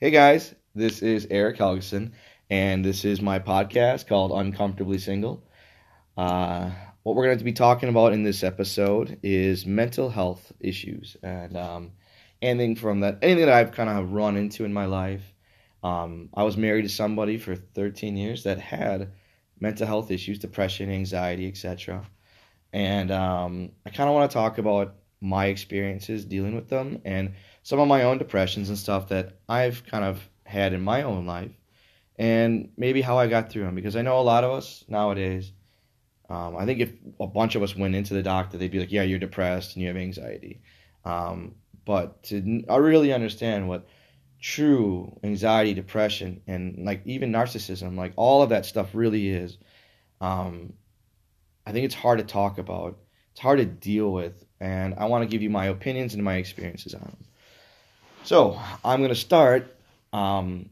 Hey 0.00 0.10
guys, 0.10 0.52
this 0.74 1.02
is 1.02 1.28
Eric 1.30 1.56
Helgeson, 1.56 2.10
and 2.50 2.84
this 2.84 3.04
is 3.04 3.22
my 3.22 3.38
podcast 3.38 4.08
called 4.08 4.32
Uncomfortably 4.32 4.98
Single. 4.98 5.44
Uh, 6.16 6.70
what 7.04 7.14
we're 7.14 7.26
going 7.26 7.38
to 7.38 7.44
be 7.44 7.52
talking 7.52 7.88
about 7.88 8.12
in 8.12 8.24
this 8.24 8.42
episode 8.42 9.20
is 9.22 9.64
mental 9.66 10.10
health 10.10 10.50
issues 10.58 11.16
and 11.22 11.56
um, 11.56 11.92
anything 12.42 12.74
from 12.74 13.00
that, 13.00 13.20
anything 13.22 13.46
that 13.46 13.54
I've 13.54 13.70
kind 13.70 13.88
of 13.88 14.10
run 14.10 14.36
into 14.36 14.64
in 14.64 14.72
my 14.72 14.86
life. 14.86 15.22
Um, 15.84 16.28
I 16.34 16.42
was 16.42 16.56
married 16.56 16.82
to 16.82 16.88
somebody 16.88 17.38
for 17.38 17.54
13 17.54 18.16
years 18.16 18.42
that 18.42 18.58
had 18.58 19.12
mental 19.60 19.86
health 19.86 20.10
issues, 20.10 20.40
depression, 20.40 20.90
anxiety, 20.90 21.46
etc. 21.46 22.04
And 22.72 23.12
um, 23.12 23.70
I 23.86 23.90
kind 23.90 24.08
of 24.08 24.14
want 24.16 24.28
to 24.28 24.34
talk 24.34 24.58
about 24.58 24.96
my 25.20 25.46
experiences 25.46 26.24
dealing 26.24 26.56
with 26.56 26.68
them 26.68 27.00
and 27.04 27.34
some 27.64 27.80
of 27.80 27.88
my 27.88 28.04
own 28.04 28.18
depressions 28.18 28.68
and 28.68 28.78
stuff 28.78 29.08
that 29.08 29.38
I've 29.48 29.84
kind 29.86 30.04
of 30.04 30.22
had 30.44 30.74
in 30.74 30.82
my 30.82 31.02
own 31.02 31.26
life 31.26 31.50
and 32.16 32.68
maybe 32.76 33.00
how 33.00 33.18
I 33.18 33.26
got 33.26 33.50
through 33.50 33.64
them 33.64 33.74
because 33.74 33.96
I 33.96 34.02
know 34.02 34.20
a 34.20 34.22
lot 34.22 34.44
of 34.44 34.52
us 34.52 34.84
nowadays. 34.86 35.50
Um, 36.28 36.56
I 36.56 36.66
think 36.66 36.80
if 36.80 36.92
a 37.18 37.26
bunch 37.26 37.54
of 37.54 37.62
us 37.62 37.74
went 37.74 37.94
into 37.94 38.14
the 38.14 38.22
doctor, 38.22 38.56
they'd 38.58 38.70
be 38.70 38.80
like, 38.80 38.92
"Yeah, 38.92 39.02
you're 39.02 39.18
depressed 39.18 39.74
and 39.74 39.82
you 39.82 39.88
have 39.88 39.96
anxiety." 39.96 40.60
Um, 41.04 41.56
but 41.84 42.22
to 42.24 42.64
I 42.68 42.76
really 42.76 43.12
understand 43.12 43.68
what 43.68 43.86
true 44.40 45.18
anxiety, 45.22 45.74
depression, 45.74 46.42
and 46.46 46.84
like 46.84 47.02
even 47.06 47.32
narcissism, 47.32 47.96
like 47.96 48.12
all 48.16 48.42
of 48.42 48.50
that 48.50 48.66
stuff 48.66 48.90
really 48.94 49.28
is. 49.30 49.58
Um, 50.20 50.74
I 51.66 51.72
think 51.72 51.86
it's 51.86 51.94
hard 51.94 52.18
to 52.18 52.24
talk 52.24 52.58
about. 52.58 52.98
It's 53.32 53.40
hard 53.40 53.58
to 53.58 53.64
deal 53.64 54.12
with, 54.12 54.44
and 54.60 54.94
I 54.96 55.06
want 55.06 55.22
to 55.24 55.28
give 55.28 55.42
you 55.42 55.50
my 55.50 55.66
opinions 55.66 56.14
and 56.14 56.22
my 56.22 56.36
experiences 56.36 56.94
on 56.94 57.00
them. 57.00 57.24
So 58.24 58.58
I'm 58.84 59.02
gonna 59.02 59.14
start. 59.14 59.76
Um, 60.12 60.70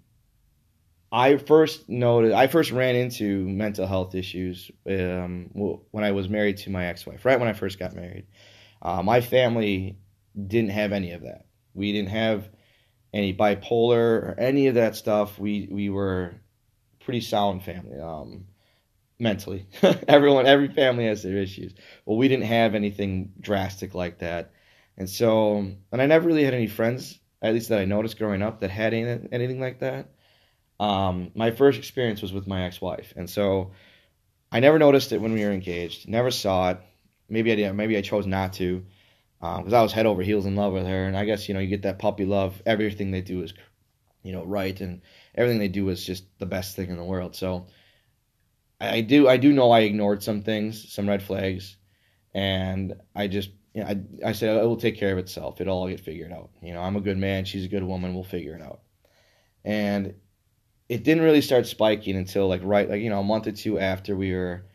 I 1.10 1.36
first 1.36 1.88
noted, 1.88 2.32
I 2.32 2.46
first 2.46 2.70
ran 2.70 2.96
into 2.96 3.46
mental 3.46 3.86
health 3.86 4.14
issues 4.14 4.70
um, 4.86 5.50
when 5.52 6.04
I 6.04 6.12
was 6.12 6.28
married 6.30 6.56
to 6.58 6.70
my 6.70 6.86
ex-wife. 6.86 7.24
Right 7.26 7.38
when 7.38 7.48
I 7.48 7.52
first 7.52 7.78
got 7.78 7.94
married, 7.94 8.26
uh, 8.80 9.02
my 9.02 9.20
family 9.20 9.98
didn't 10.46 10.70
have 10.70 10.92
any 10.92 11.12
of 11.12 11.22
that. 11.22 11.44
We 11.74 11.92
didn't 11.92 12.08
have 12.08 12.48
any 13.12 13.34
bipolar 13.34 13.98
or 13.98 14.34
any 14.38 14.68
of 14.68 14.76
that 14.76 14.96
stuff. 14.96 15.38
We 15.38 15.68
we 15.70 15.90
were 15.90 16.34
pretty 17.00 17.20
sound 17.20 17.62
family 17.64 18.00
um, 18.00 18.46
mentally. 19.18 19.66
Everyone, 20.08 20.46
every 20.46 20.68
family 20.68 21.06
has 21.06 21.22
their 21.22 21.36
issues. 21.36 21.74
Well, 22.06 22.16
we 22.16 22.28
didn't 22.28 22.46
have 22.46 22.74
anything 22.74 23.32
drastic 23.40 23.94
like 23.94 24.20
that, 24.20 24.52
and 24.96 25.10
so 25.10 25.58
and 25.92 26.02
I 26.02 26.06
never 26.06 26.26
really 26.28 26.44
had 26.44 26.54
any 26.54 26.68
friends, 26.68 27.20
at 27.42 27.52
least 27.52 27.68
that 27.68 27.80
I 27.80 27.84
noticed 27.84 28.18
growing 28.18 28.40
up, 28.40 28.60
that 28.60 28.70
had 28.70 28.94
any, 28.94 29.28
anything 29.32 29.60
like 29.60 29.80
that. 29.80 30.08
Um, 30.80 31.30
my 31.34 31.50
first 31.50 31.78
experience 31.78 32.22
was 32.22 32.32
with 32.32 32.46
my 32.46 32.64
ex-wife, 32.64 33.12
and 33.16 33.28
so 33.28 33.72
I 34.50 34.60
never 34.60 34.78
noticed 34.78 35.12
it 35.12 35.20
when 35.20 35.32
we 35.32 35.44
were 35.44 35.50
engaged. 35.50 36.08
Never 36.08 36.30
saw 36.30 36.70
it. 36.70 36.80
Maybe 37.28 37.52
I 37.52 37.56
didn't. 37.56 37.76
Maybe 37.76 37.96
I 37.96 38.02
chose 38.02 38.26
not 38.26 38.54
to, 38.54 38.84
because 39.40 39.72
um, 39.72 39.74
I 39.74 39.82
was 39.82 39.92
head 39.92 40.06
over 40.06 40.22
heels 40.22 40.46
in 40.46 40.56
love 40.56 40.72
with 40.72 40.86
her. 40.86 41.04
And 41.06 41.16
I 41.16 41.24
guess 41.24 41.48
you 41.48 41.54
know 41.54 41.60
you 41.60 41.68
get 41.68 41.82
that 41.82 41.98
puppy 41.98 42.24
love. 42.24 42.60
Everything 42.66 43.10
they 43.10 43.22
do 43.22 43.42
is, 43.42 43.54
you 44.22 44.32
know, 44.32 44.44
right, 44.44 44.78
and 44.80 45.02
everything 45.34 45.58
they 45.58 45.68
do 45.68 45.88
is 45.88 46.04
just 46.04 46.24
the 46.38 46.46
best 46.46 46.76
thing 46.76 46.90
in 46.90 46.96
the 46.96 47.04
world. 47.04 47.34
So 47.34 47.66
I, 48.80 48.96
I 48.96 49.00
do. 49.00 49.28
I 49.28 49.36
do 49.36 49.52
know 49.52 49.70
I 49.70 49.80
ignored 49.80 50.22
some 50.22 50.42
things, 50.42 50.92
some 50.92 51.08
red 51.08 51.22
flags, 51.22 51.76
and 52.34 52.94
I 53.14 53.28
just. 53.28 53.50
You 53.74 53.82
know, 53.82 53.88
I, 53.88 54.28
I 54.28 54.32
said 54.32 54.56
it 54.56 54.66
will 54.66 54.76
take 54.76 54.98
care 54.98 55.12
of 55.12 55.18
itself. 55.18 55.60
It'll 55.60 55.76
all 55.76 55.88
get 55.88 56.00
figured 56.00 56.32
out. 56.32 56.50
You 56.62 56.74
know, 56.74 56.82
I'm 56.82 56.96
a 56.96 57.00
good 57.00 57.16
man. 57.16 57.44
She's 57.44 57.64
a 57.64 57.68
good 57.68 57.84
woman. 57.84 58.14
We'll 58.14 58.24
figure 58.24 58.54
it 58.54 58.62
out. 58.62 58.80
And 59.64 60.14
it 60.92 61.04
didn't 61.04 61.22
really 61.22 61.40
start 61.40 61.66
spiking 61.66 62.16
until 62.16 62.48
like 62.48 62.60
right 62.62 62.90
like 62.90 63.00
you 63.00 63.08
know 63.08 63.20
a 63.20 63.24
month 63.24 63.46
or 63.46 63.52
two 63.52 63.78
after 63.78 64.14
we 64.14 64.34
were 64.34 64.66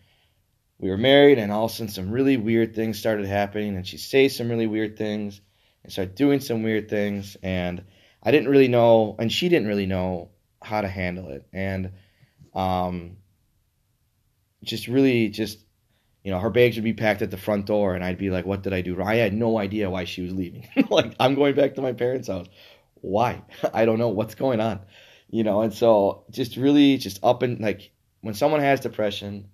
we 0.80 0.89
were 0.89 0.97
married 0.97 1.37
and 1.37 1.52
all 1.52 1.65
of 1.65 1.71
a 1.71 1.73
sudden 1.75 1.93
some 1.93 2.09
really 2.09 2.37
weird 2.37 2.73
things 2.73 2.97
started 2.97 3.27
happening 3.27 3.75
and 3.75 3.86
she 3.86 3.97
say 3.97 4.27
some 4.27 4.49
really 4.49 4.65
weird 4.65 4.97
things 4.97 5.41
and 5.83 5.91
started 5.91 6.15
doing 6.15 6.39
some 6.39 6.63
weird 6.63 6.89
things 6.89 7.37
and 7.43 7.83
I 8.23 8.31
didn't 8.31 8.49
really 8.49 8.67
know 8.67 9.15
and 9.19 9.31
she 9.31 9.47
didn't 9.47 9.67
really 9.67 9.86
know 9.86 10.31
how 10.59 10.81
to 10.81 10.87
handle 10.87 11.30
it 11.30 11.45
and 11.53 11.91
um 12.55 13.17
just 14.63 14.87
really 14.87 15.30
just 15.30 15.59
you 16.27 16.33
know 16.33 16.42
her 16.42 16.49
bags 16.49 16.76
would 16.76 16.83
be 16.83 16.92
packed 16.92 17.21
at 17.21 17.32
the 17.32 17.38
front 17.38 17.67
door 17.67 17.95
and 17.95 18.04
I'd 18.04 18.17
be 18.17 18.30
like 18.30 18.45
what 18.45 18.61
did 18.61 18.73
I 18.73 18.82
do 18.82 19.02
I 19.02 19.15
had 19.15 19.33
no 19.33 19.58
idea 19.58 19.89
why 19.89 20.04
she 20.04 20.21
was 20.21 20.33
leaving. 20.33 20.67
Like 20.89 21.15
I'm 21.21 21.36
going 21.36 21.55
back 21.55 21.76
to 21.76 21.82
my 21.82 21.93
parents 21.93 22.27
house. 22.27 22.48
Why? 22.95 23.43
I 23.73 23.86
don't 23.86 23.98
know. 23.98 24.10
What's 24.10 24.36
going 24.36 24.60
on? 24.60 24.82
You 25.30 25.45
know, 25.45 25.61
and 25.61 25.73
so 25.73 26.26
just 26.30 26.58
really 26.58 26.98
just 26.98 27.23
up 27.23 27.43
and 27.43 27.61
like 27.61 27.92
when 28.20 28.33
someone 28.33 28.60
has 28.60 28.82
depression, 28.82 29.48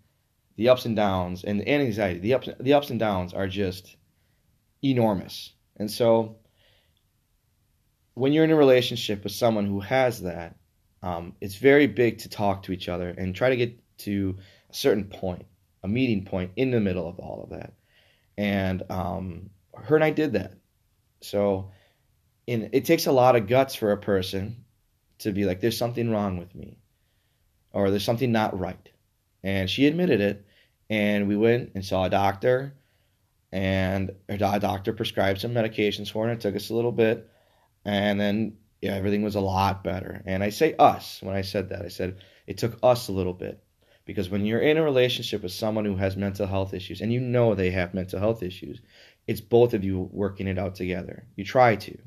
the 0.56 0.70
ups 0.70 0.86
and 0.86 0.96
downs 0.96 1.44
and, 1.44 1.62
and 1.62 1.84
anxiety, 1.84 2.20
the 2.22 2.34
ups 2.34 2.50
the 2.60 2.74
ups 2.74 2.90
and 2.90 3.00
downs 3.00 3.36
are 3.36 3.48
just 3.48 3.96
enormous. 4.84 5.54
And 5.78 5.92
so 5.92 6.38
when 8.16 8.34
you're 8.34 8.46
in 8.46 8.52
a 8.52 8.56
relationship 8.56 9.24
with 9.24 9.34
someone 9.34 9.68
who 9.68 9.82
has 9.82 10.24
that, 10.24 10.56
um, 11.04 11.36
it's 11.40 11.56
very 11.56 11.86
big 11.86 12.18
to 12.20 12.30
talk 12.30 12.64
to 12.64 12.72
each 12.72 12.90
other 12.90 13.10
and 13.10 13.36
try 13.36 13.52
to 13.52 13.58
get 13.58 13.80
to 14.00 14.38
a 14.72 14.74
certain 14.74 15.04
point, 15.04 15.46
a 15.84 15.88
meeting 15.88 16.26
point 16.26 16.52
in 16.56 16.72
the 16.72 16.80
middle 16.80 17.08
of 17.08 17.20
all 17.20 17.44
of 17.44 17.50
that. 17.58 17.74
And 18.38 18.84
um, 18.90 19.50
her 19.76 19.96
and 19.96 20.04
I 20.04 20.12
did 20.12 20.34
that. 20.34 20.54
So 21.22 21.72
in, 22.48 22.70
it 22.74 22.86
takes 22.86 23.06
a 23.06 23.12
lot 23.12 23.36
of 23.36 23.48
guts 23.48 23.76
for 23.76 23.92
a 23.92 23.98
person 23.98 24.66
to 25.20 25.32
be 25.32 25.46
like, 25.46 25.62
there's 25.62 25.78
something 25.78 26.10
wrong 26.10 26.38
with 26.38 26.54
me, 26.56 26.80
or 27.72 27.90
there's 27.90 28.04
something 28.04 28.32
not 28.32 28.60
right. 28.60 28.90
And 29.44 29.70
she 29.70 29.88
admitted 29.88 30.22
it, 30.22 30.46
and 30.90 31.28
we 31.28 31.38
went 31.38 31.72
and 31.76 31.86
saw 31.86 32.06
a 32.06 32.10
doctor, 32.10 32.74
and 33.52 34.12
her 34.28 34.38
doctor 34.38 34.94
prescribed 34.94 35.42
some 35.42 35.54
medications 35.54 36.12
for 36.12 36.26
her. 36.26 36.32
And 36.32 36.40
it 36.40 36.42
took 36.42 36.56
us 36.56 36.70
a 36.70 36.76
little 36.76 36.92
bit, 36.92 37.30
and 37.86 38.20
then 38.20 38.58
yeah, 38.82 38.96
everything 38.96 39.24
was 39.24 39.36
a 39.36 39.42
lot 39.42 39.84
better. 39.84 40.22
And 40.26 40.44
I 40.44 40.50
say 40.50 40.76
us 40.78 41.20
when 41.22 41.36
I 41.36 41.42
said 41.42 41.70
that. 41.70 41.84
I 41.84 41.88
said 41.88 42.18
it 42.48 42.58
took 42.58 42.78
us 42.84 43.08
a 43.08 43.14
little 43.14 43.34
bit 43.34 43.64
because 44.06 44.30
when 44.30 44.46
you're 44.46 44.60
in 44.60 44.78
a 44.78 44.84
relationship 44.84 45.44
with 45.44 45.52
someone 45.52 45.86
who 45.86 45.96
has 45.96 46.16
mental 46.18 46.48
health 46.48 46.74
issues 46.74 47.02
and 47.02 47.12
you 47.12 47.20
know 47.20 47.56
they 47.56 47.72
have 47.72 47.94
mental 47.94 48.20
health 48.20 48.44
issues, 48.44 48.82
it's 49.28 49.42
both 49.42 49.74
of 49.74 49.84
you 49.84 50.10
working 50.12 50.48
it 50.48 50.60
out 50.60 50.76
together. 50.76 51.26
You 51.36 51.46
try 51.46 51.76
to 51.78 51.98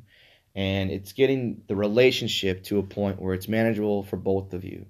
and 0.56 0.90
it's 0.90 1.12
getting 1.12 1.62
the 1.68 1.76
relationship 1.76 2.64
to 2.64 2.78
a 2.78 2.82
point 2.82 3.20
where 3.20 3.34
it's 3.34 3.46
manageable 3.46 4.02
for 4.02 4.16
both 4.16 4.54
of 4.54 4.64
you. 4.64 4.86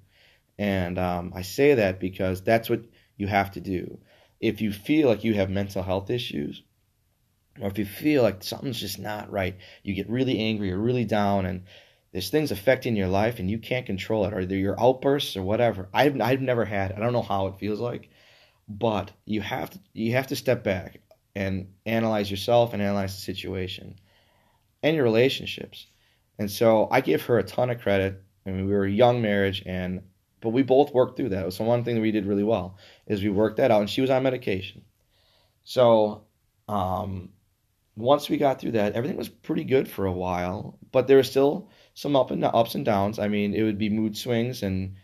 And 0.58 0.96
um, 0.96 1.32
I 1.34 1.42
say 1.42 1.74
that 1.74 1.98
because 1.98 2.40
that's 2.40 2.70
what 2.70 2.82
you 3.16 3.26
have 3.26 3.50
to 3.52 3.60
do. 3.60 3.98
If 4.40 4.60
you 4.60 4.72
feel 4.72 5.08
like 5.08 5.24
you 5.24 5.34
have 5.34 5.50
mental 5.50 5.82
health 5.82 6.08
issues, 6.08 6.62
or 7.60 7.66
if 7.66 7.78
you 7.78 7.84
feel 7.84 8.22
like 8.22 8.44
something's 8.44 8.78
just 8.78 9.00
not 9.00 9.32
right, 9.32 9.56
you 9.82 9.94
get 9.94 10.08
really 10.08 10.38
angry 10.38 10.70
or 10.70 10.78
really 10.78 11.04
down, 11.04 11.46
and 11.46 11.64
there's 12.16 12.31
things 12.31 12.50
affecting 12.50 12.97
your 12.97 13.09
life 13.09 13.41
and 13.41 13.50
you 13.50 13.59
can't 13.59 13.84
control 13.84 14.25
it, 14.25 14.32
or 14.32 14.47
they're 14.47 14.56
your 14.56 14.81
outbursts 14.81 15.37
or 15.37 15.43
whatever. 15.43 15.91
I've 15.93 16.19
I've 16.19 16.41
never 16.41 16.65
had. 16.65 16.93
I 16.93 16.99
don't 16.99 17.12
know 17.12 17.21
how 17.21 17.49
it 17.49 17.59
feels 17.59 17.78
like, 17.78 18.09
but 18.66 19.12
you 19.27 19.43
have 19.43 19.69
to 19.69 19.78
you 19.93 20.12
have 20.12 20.28
to 20.28 20.37
step 20.37 20.65
back 20.65 21.00
and 21.34 21.75
analyze 21.84 22.31
yourself 22.31 22.72
and 22.72 22.81
analyze 22.81 23.15
the 23.15 23.21
situation 23.21 23.97
and 24.82 24.97
your 24.97 25.04
relationships. 25.04 25.88
And 26.38 26.50
so 26.50 26.88
I 26.91 27.03
give 27.03 27.21
her 27.27 27.38
a 27.38 27.43
ton 27.43 27.69
of 27.69 27.82
credit. 27.82 28.22
I 28.47 28.50
mean, 28.50 28.65
we 28.65 28.72
were 28.72 28.87
a 28.87 28.91
young 28.91 29.21
marriage, 29.21 29.62
and 29.66 30.00
but 30.41 30.54
we 30.54 30.62
both 30.62 30.94
worked 30.94 31.19
through 31.19 31.28
that. 31.28 31.54
The 31.54 31.62
one 31.65 31.84
thing 31.84 31.97
that 31.97 32.00
we 32.00 32.12
did 32.12 32.25
really 32.25 32.44
well 32.44 32.78
is 33.06 33.22
we 33.22 33.28
worked 33.28 33.59
that 33.59 33.71
out, 33.71 33.83
and 33.83 33.91
she 33.91 34.00
was 34.00 34.09
on 34.09 34.22
medication. 34.22 34.87
So 35.65 36.25
um, 36.66 37.28
once 37.94 38.31
we 38.31 38.38
got 38.38 38.59
through 38.59 38.72
that, 38.72 38.94
everything 38.94 39.19
was 39.19 39.28
pretty 39.28 39.65
good 39.65 39.87
for 39.87 40.06
a 40.06 40.12
while, 40.12 40.78
but 40.93 41.06
there 41.09 41.19
was 41.19 41.28
still 41.28 41.69
some 41.97 42.15
up 42.15 42.31
and 42.31 42.45
ups 42.45 42.75
and 42.75 42.84
downs. 42.84 43.19
I 43.19 43.28
mean, 43.28 43.54
it 43.54 43.63
would 43.63 43.78
be 43.78 43.89
mood 43.89 44.19
swings 44.19 44.63
and 44.63 44.97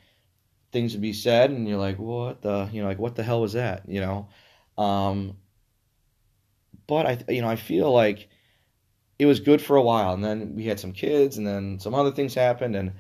things 0.73 0.93
would 0.93 1.01
be 1.01 1.15
said, 1.15 1.51
and 1.51 1.67
you're 1.67 1.79
like, 1.79 1.99
what 1.99 2.43
the, 2.43 2.69
you 2.71 2.83
know, 2.83 2.89
like 2.89 2.99
what 2.99 3.17
the 3.17 3.23
hell 3.23 3.41
was 3.41 3.55
that, 3.55 3.89
you 3.89 4.01
know? 4.01 4.29
Um, 4.77 5.39
but 6.87 7.07
I, 7.07 7.33
you 7.33 7.41
know, 7.41 7.49
I 7.49 7.57
feel 7.57 7.91
like 7.91 8.29
it 9.19 9.25
was 9.25 9.41
good 9.41 9.63
for 9.63 9.77
a 9.77 9.83
while, 9.83 10.13
and 10.13 10.23
then 10.23 10.55
we 10.55 10.67
had 10.67 10.79
some 10.79 10.93
kids, 10.93 11.39
and 11.39 11.47
then 11.47 11.79
some 11.81 11.95
other 11.95 12.13
things 12.13 12.35
happened, 12.35 12.77
and 12.77 12.93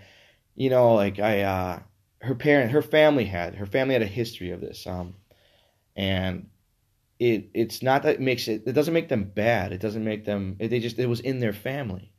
you 0.55 0.71
know, 0.71 0.95
like 0.95 1.19
I, 1.19 1.43
uh, 1.43 1.81
her 2.21 2.35
parent, 2.35 2.71
her 2.73 2.83
family 2.83 3.27
had, 3.27 3.57
her 3.57 3.67
family 3.67 3.93
had 3.93 4.03
a 4.03 4.07
history 4.07 4.53
of 4.53 4.61
this, 4.63 4.87
um, 4.87 5.17
and 5.97 6.49
it, 7.19 7.51
it's 7.53 7.83
not 7.83 8.05
that 8.05 8.15
it 8.15 8.21
makes 8.21 8.49
it, 8.49 8.63
it 8.67 8.73
doesn't 8.73 8.95
make 8.95 9.11
them 9.11 9.25
bad, 9.25 9.73
it 9.73 9.81
doesn't 9.81 10.05
make 10.05 10.25
them, 10.25 10.57
they 10.59 10.81
just, 10.81 10.99
it 10.99 11.07
was 11.07 11.21
in 11.21 11.41
their 11.41 11.53
family, 11.53 12.13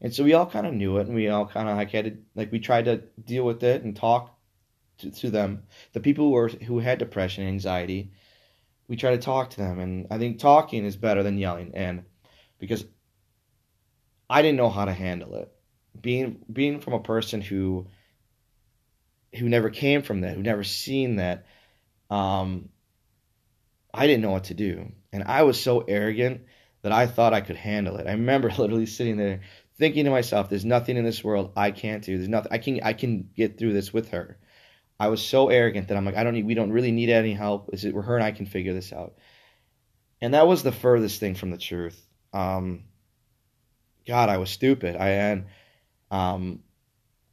and 0.00 0.14
so 0.14 0.24
we 0.24 0.34
all 0.34 0.46
kind 0.46 0.66
of 0.66 0.74
knew 0.74 0.98
it, 0.98 1.06
and 1.06 1.14
we 1.14 1.28
all 1.28 1.46
kind 1.46 1.68
of 1.68 1.76
like 1.76 1.90
had 1.90 2.04
to, 2.04 2.16
like 2.34 2.52
we 2.52 2.60
tried 2.60 2.84
to 2.84 3.02
deal 3.24 3.44
with 3.44 3.62
it 3.62 3.82
and 3.82 3.96
talk 3.96 4.36
to, 4.98 5.10
to 5.10 5.30
them, 5.30 5.64
the 5.92 6.00
people 6.00 6.26
who 6.26 6.30
were 6.32 6.48
who 6.48 6.78
had 6.78 6.98
depression, 6.98 7.44
and 7.44 7.52
anxiety, 7.52 8.12
we 8.86 8.96
try 8.96 9.10
to 9.10 9.18
talk 9.18 9.50
to 9.50 9.56
them, 9.58 9.80
and 9.80 10.06
I 10.10 10.18
think 10.18 10.38
talking 10.38 10.84
is 10.84 10.96
better 10.96 11.22
than 11.22 11.38
yelling, 11.38 11.72
and 11.74 12.04
because 12.58 12.84
I 14.30 14.42
didn't 14.42 14.58
know 14.58 14.70
how 14.70 14.84
to 14.84 14.92
handle 14.92 15.34
it. 15.36 15.52
Being 16.00 16.44
being 16.52 16.80
from 16.80 16.92
a 16.92 17.00
person 17.00 17.40
who 17.40 17.88
who 19.34 19.48
never 19.48 19.70
came 19.70 20.02
from 20.02 20.22
that, 20.22 20.36
who 20.36 20.42
never 20.42 20.64
seen 20.64 21.16
that, 21.16 21.44
um, 22.08 22.70
I 23.92 24.06
didn't 24.06 24.22
know 24.22 24.30
what 24.30 24.44
to 24.44 24.54
do, 24.54 24.92
and 25.12 25.24
I 25.24 25.42
was 25.42 25.60
so 25.60 25.80
arrogant 25.80 26.42
that 26.82 26.92
I 26.92 27.06
thought 27.06 27.34
I 27.34 27.40
could 27.40 27.56
handle 27.56 27.96
it. 27.96 28.06
I 28.06 28.12
remember 28.12 28.50
literally 28.58 28.86
sitting 28.86 29.16
there 29.16 29.40
thinking 29.78 30.04
to 30.04 30.10
myself, 30.10 30.48
"There's 30.48 30.64
nothing 30.64 30.96
in 30.96 31.04
this 31.04 31.22
world 31.22 31.52
I 31.56 31.70
can't 31.70 32.04
do. 32.04 32.16
There's 32.16 32.28
nothing 32.28 32.52
I 32.52 32.58
can 32.58 32.80
I 32.82 32.92
can 32.92 33.30
get 33.36 33.58
through 33.58 33.72
this 33.72 33.92
with 33.92 34.10
her." 34.10 34.38
I 35.00 35.08
was 35.08 35.24
so 35.24 35.48
arrogant 35.48 35.88
that 35.88 35.96
I'm 35.96 36.04
like, 36.04 36.16
I 36.16 36.24
don't 36.24 36.34
need, 36.34 36.46
we 36.46 36.54
don't 36.54 36.72
really 36.72 36.90
need 36.90 37.08
any 37.08 37.32
help. 37.32 37.70
Is 37.72 37.84
it 37.84 37.94
her 37.94 38.16
and 38.16 38.24
I 38.24 38.32
can 38.32 38.46
figure 38.46 38.74
this 38.74 38.92
out? 38.92 39.14
And 40.20 40.34
that 40.34 40.48
was 40.48 40.62
the 40.62 40.72
furthest 40.72 41.20
thing 41.20 41.36
from 41.36 41.50
the 41.50 41.58
truth. 41.58 42.04
Um, 42.32 42.84
God, 44.06 44.28
I 44.28 44.38
was 44.38 44.50
stupid. 44.50 44.96
I 44.96 45.10
and 45.10 45.46
um, 46.10 46.60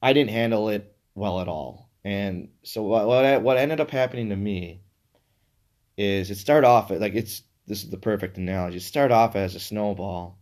I 0.02 0.14
didn't 0.14 0.32
handle 0.32 0.70
it 0.70 0.96
well 1.16 1.40
at 1.40 1.48
all. 1.48 1.90
And 2.04 2.50
so 2.64 2.84
what 2.84 3.08
what, 3.08 3.42
what 3.42 3.58
ended 3.58 3.80
up 3.80 3.90
happening 3.90 4.30
to 4.30 4.36
me 4.36 4.82
is 5.98 6.30
it 6.30 6.38
started 6.38 6.68
off 6.68 6.92
like 6.92 7.16
it's 7.16 7.42
this 7.66 7.84
is 7.84 7.90
the 7.90 7.98
perfect 7.98 8.38
analogy. 8.38 8.78
It 8.78 8.84
started 8.84 9.14
off 9.14 9.36
as 9.36 9.56
a 9.56 9.60
snowball 9.60 10.38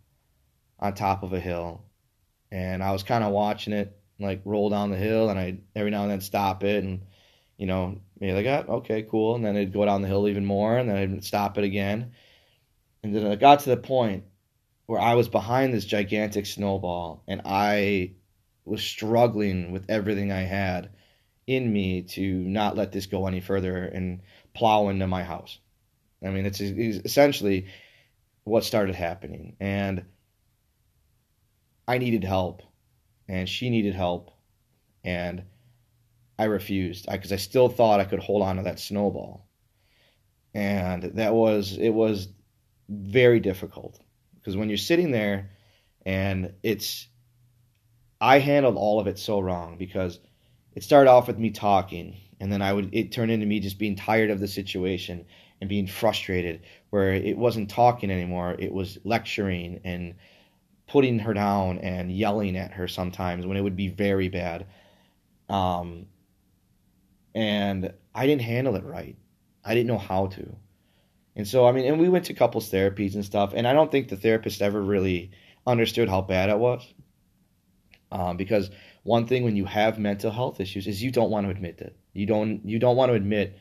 on 0.80 0.94
top 0.94 1.24
of 1.24 1.32
a 1.32 1.40
hill, 1.40 1.86
and 2.54 2.82
I 2.84 2.92
was 2.92 3.04
kind 3.04 3.24
of 3.24 3.34
watching 3.34 3.74
it 3.74 3.98
like 4.20 4.42
roll 4.46 4.70
down 4.70 4.92
the 4.92 4.98
hill, 4.98 5.30
and 5.30 5.40
I 5.40 5.58
every 5.76 5.92
now 5.92 6.04
and 6.04 6.12
then 6.12 6.22
stop 6.22 6.64
it 6.64 6.84
and 6.84 7.02
you 7.58 7.68
know, 7.68 8.00
maybe 8.20 8.34
like, 8.34 8.66
oh, 8.68 8.76
okay, 8.78 9.04
cool. 9.04 9.36
And 9.36 9.46
then 9.46 9.56
it'd 9.56 9.74
go 9.74 9.86
down 9.86 10.02
the 10.02 10.08
hill 10.08 10.28
even 10.28 10.46
more, 10.46 10.78
and 10.78 10.90
then 10.90 10.98
I'd 10.98 11.24
stop 11.24 11.58
it 11.58 11.64
again. 11.64 12.12
And 13.04 13.16
then 13.16 13.26
I 13.28 13.36
got 13.36 13.62
to 13.62 13.70
the 13.70 13.78
point 13.78 14.24
where 14.86 15.00
I 15.00 15.14
was 15.16 15.30
behind 15.30 15.74
this 15.74 15.86
gigantic 15.86 16.46
snowball, 16.46 17.24
and 17.28 17.42
I 17.46 18.14
was 18.66 18.82
struggling 18.82 19.72
with 19.72 19.86
everything 19.90 20.32
I 20.32 20.42
had 20.42 20.90
in 21.46 21.72
me 21.72 22.04
to 22.04 22.22
not 22.24 22.76
let 22.76 22.92
this 22.92 23.06
go 23.06 23.28
any 23.28 23.42
further 23.42 23.84
and 23.86 24.22
plow 24.54 24.90
into 24.90 25.08
my 25.08 25.24
house. 25.24 25.60
I 26.26 26.30
mean, 26.30 26.46
it's 26.46 26.62
essentially 26.62 27.68
what 28.46 28.64
started 28.64 28.96
happening. 28.96 29.58
And 29.60 30.06
I 31.88 31.97
needed 31.97 32.24
help, 32.24 32.62
and 33.27 33.47
she 33.47 33.69
needed 33.69 33.94
help, 33.95 34.31
and 35.03 35.44
I 36.39 36.45
refused. 36.45 37.07
Because 37.12 37.31
I, 37.31 37.35
I, 37.35 37.38
still 37.38 37.69
thought 37.69 38.00
I 38.00 38.06
could 38.06 38.19
hold 38.19 38.41
on 38.41 38.57
to 38.57 38.63
that 38.63 38.80
snowball, 38.80 39.47
and 40.53 41.03
that 41.03 41.33
was 41.33 41.77
it 41.77 41.89
was 41.89 42.27
very 42.89 43.39
difficult 43.39 44.00
because 44.35 44.57
when 44.57 44.69
you're 44.69 44.77
sitting 44.77 45.12
there 45.12 45.50
and 46.06 46.53
it's 46.63 47.07
I 48.19 48.39
handled 48.39 48.77
all 48.77 49.00
of 49.00 49.07
it 49.07 49.19
so 49.19 49.39
wrong 49.39 49.77
because 49.77 50.19
it 50.75 50.83
started 50.83 51.09
off 51.09 51.27
with 51.27 51.38
me 51.38 51.50
talking 51.51 52.18
and 52.39 52.51
then 52.51 52.62
I 52.62 52.74
would 52.74 52.94
it 52.94 53.12
turned 53.12 53.31
into 53.31 53.45
me 53.45 53.59
just 53.59 53.80
being 53.80 53.95
tired 53.95 54.30
of 54.30 54.39
the 54.39 54.47
situation 54.47 55.25
and 55.62 55.69
being 55.69 55.88
frustrated 55.88 56.62
where 56.89 57.13
it 57.13 57.38
wasn't 57.38 57.69
talking 57.69 58.12
anymore 58.12 58.56
it 58.59 58.71
was 58.71 58.97
lecturing 59.03 59.80
and 59.83 60.15
putting 60.94 61.19
her 61.19 61.34
down 61.34 61.80
and 61.80 62.12
yelling 62.12 62.56
at 62.56 62.72
her 62.72 62.88
sometimes 62.88 63.45
when 63.45 63.57
it 63.57 63.62
would 63.62 63.75
be 63.75 63.90
very 63.90 64.30
bad 64.30 64.66
um, 65.50 66.07
and 67.36 67.94
I 68.13 68.28
didn't 68.28 68.42
handle 68.42 68.75
it 68.75 68.84
right. 68.84 69.16
I 69.66 69.74
didn't 69.74 69.88
know 69.88 69.98
how 69.98 70.28
to. 70.28 70.56
And 71.36 71.48
so, 71.48 71.68
I 71.68 71.72
mean, 71.72 71.86
and 71.86 72.00
we 72.00 72.10
went 72.10 72.25
to 72.25 72.34
couples 72.34 72.72
therapies 72.72 73.16
and 73.16 73.25
stuff, 73.25 73.54
and 73.56 73.68
I 73.68 73.74
don't 73.74 73.92
think 73.92 74.07
the 74.07 74.18
therapist 74.18 74.62
ever 74.62 74.81
really 74.81 75.31
understood 75.66 76.10
how 76.10 76.22
bad 76.22 76.50
it 76.50 76.60
was. 76.60 76.94
Um, 78.12 78.38
because 78.38 78.69
one 79.01 79.25
thing 79.25 79.44
when 79.44 79.56
you 79.56 79.66
have 79.66 79.98
mental 79.98 80.30
health 80.30 80.60
issues 80.60 80.86
is 80.86 81.01
you 81.01 81.12
don't 81.12 81.31
want 81.31 81.48
to 81.48 81.51
admit 81.51 81.81
it. 81.81 81.95
You 82.13 82.28
don't 82.28 82.63
you 82.63 82.78
don't 82.78 82.95
want 82.95 83.10
to 83.10 83.16
admit 83.16 83.57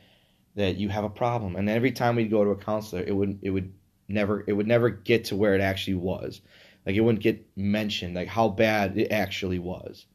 that 0.55 0.77
you 0.77 0.89
have 0.89 1.03
a 1.03 1.09
problem. 1.09 1.55
And 1.55 1.67
every 1.67 1.91
time 1.91 2.15
we'd 2.15 2.29
go 2.29 2.43
to 2.43 2.51
a 2.51 2.55
counselor, 2.55 3.01
it 3.01 3.15
would 3.15 3.39
it 3.41 3.49
would 3.49 3.73
never 4.07 4.43
it 4.45 4.53
would 4.53 4.67
never 4.67 4.89
get 4.89 5.25
to 5.25 5.35
where 5.35 5.55
it 5.55 5.61
actually 5.61 5.95
was. 5.95 6.41
Like 6.85 6.95
it 6.95 7.01
wouldn't 7.01 7.23
get 7.23 7.45
mentioned 7.55 8.15
like 8.15 8.27
how 8.27 8.49
bad 8.49 8.97
it 8.97 9.11
actually 9.11 9.59
was 9.59 10.05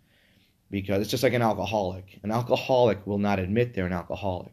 because 0.70 1.00
it's 1.00 1.10
just 1.10 1.22
like 1.22 1.32
an 1.32 1.42
alcoholic. 1.42 2.18
An 2.22 2.30
alcoholic 2.30 3.06
will 3.06 3.18
not 3.18 3.38
admit 3.38 3.74
they're 3.74 3.86
an 3.86 3.92
alcoholic 3.92 4.52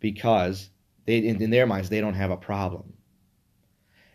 because 0.00 0.70
they, 1.06 1.18
in, 1.18 1.42
in 1.42 1.50
their 1.50 1.66
minds, 1.66 1.88
they 1.88 2.00
don't 2.00 2.14
have 2.14 2.30
a 2.30 2.36
problem. 2.36 2.94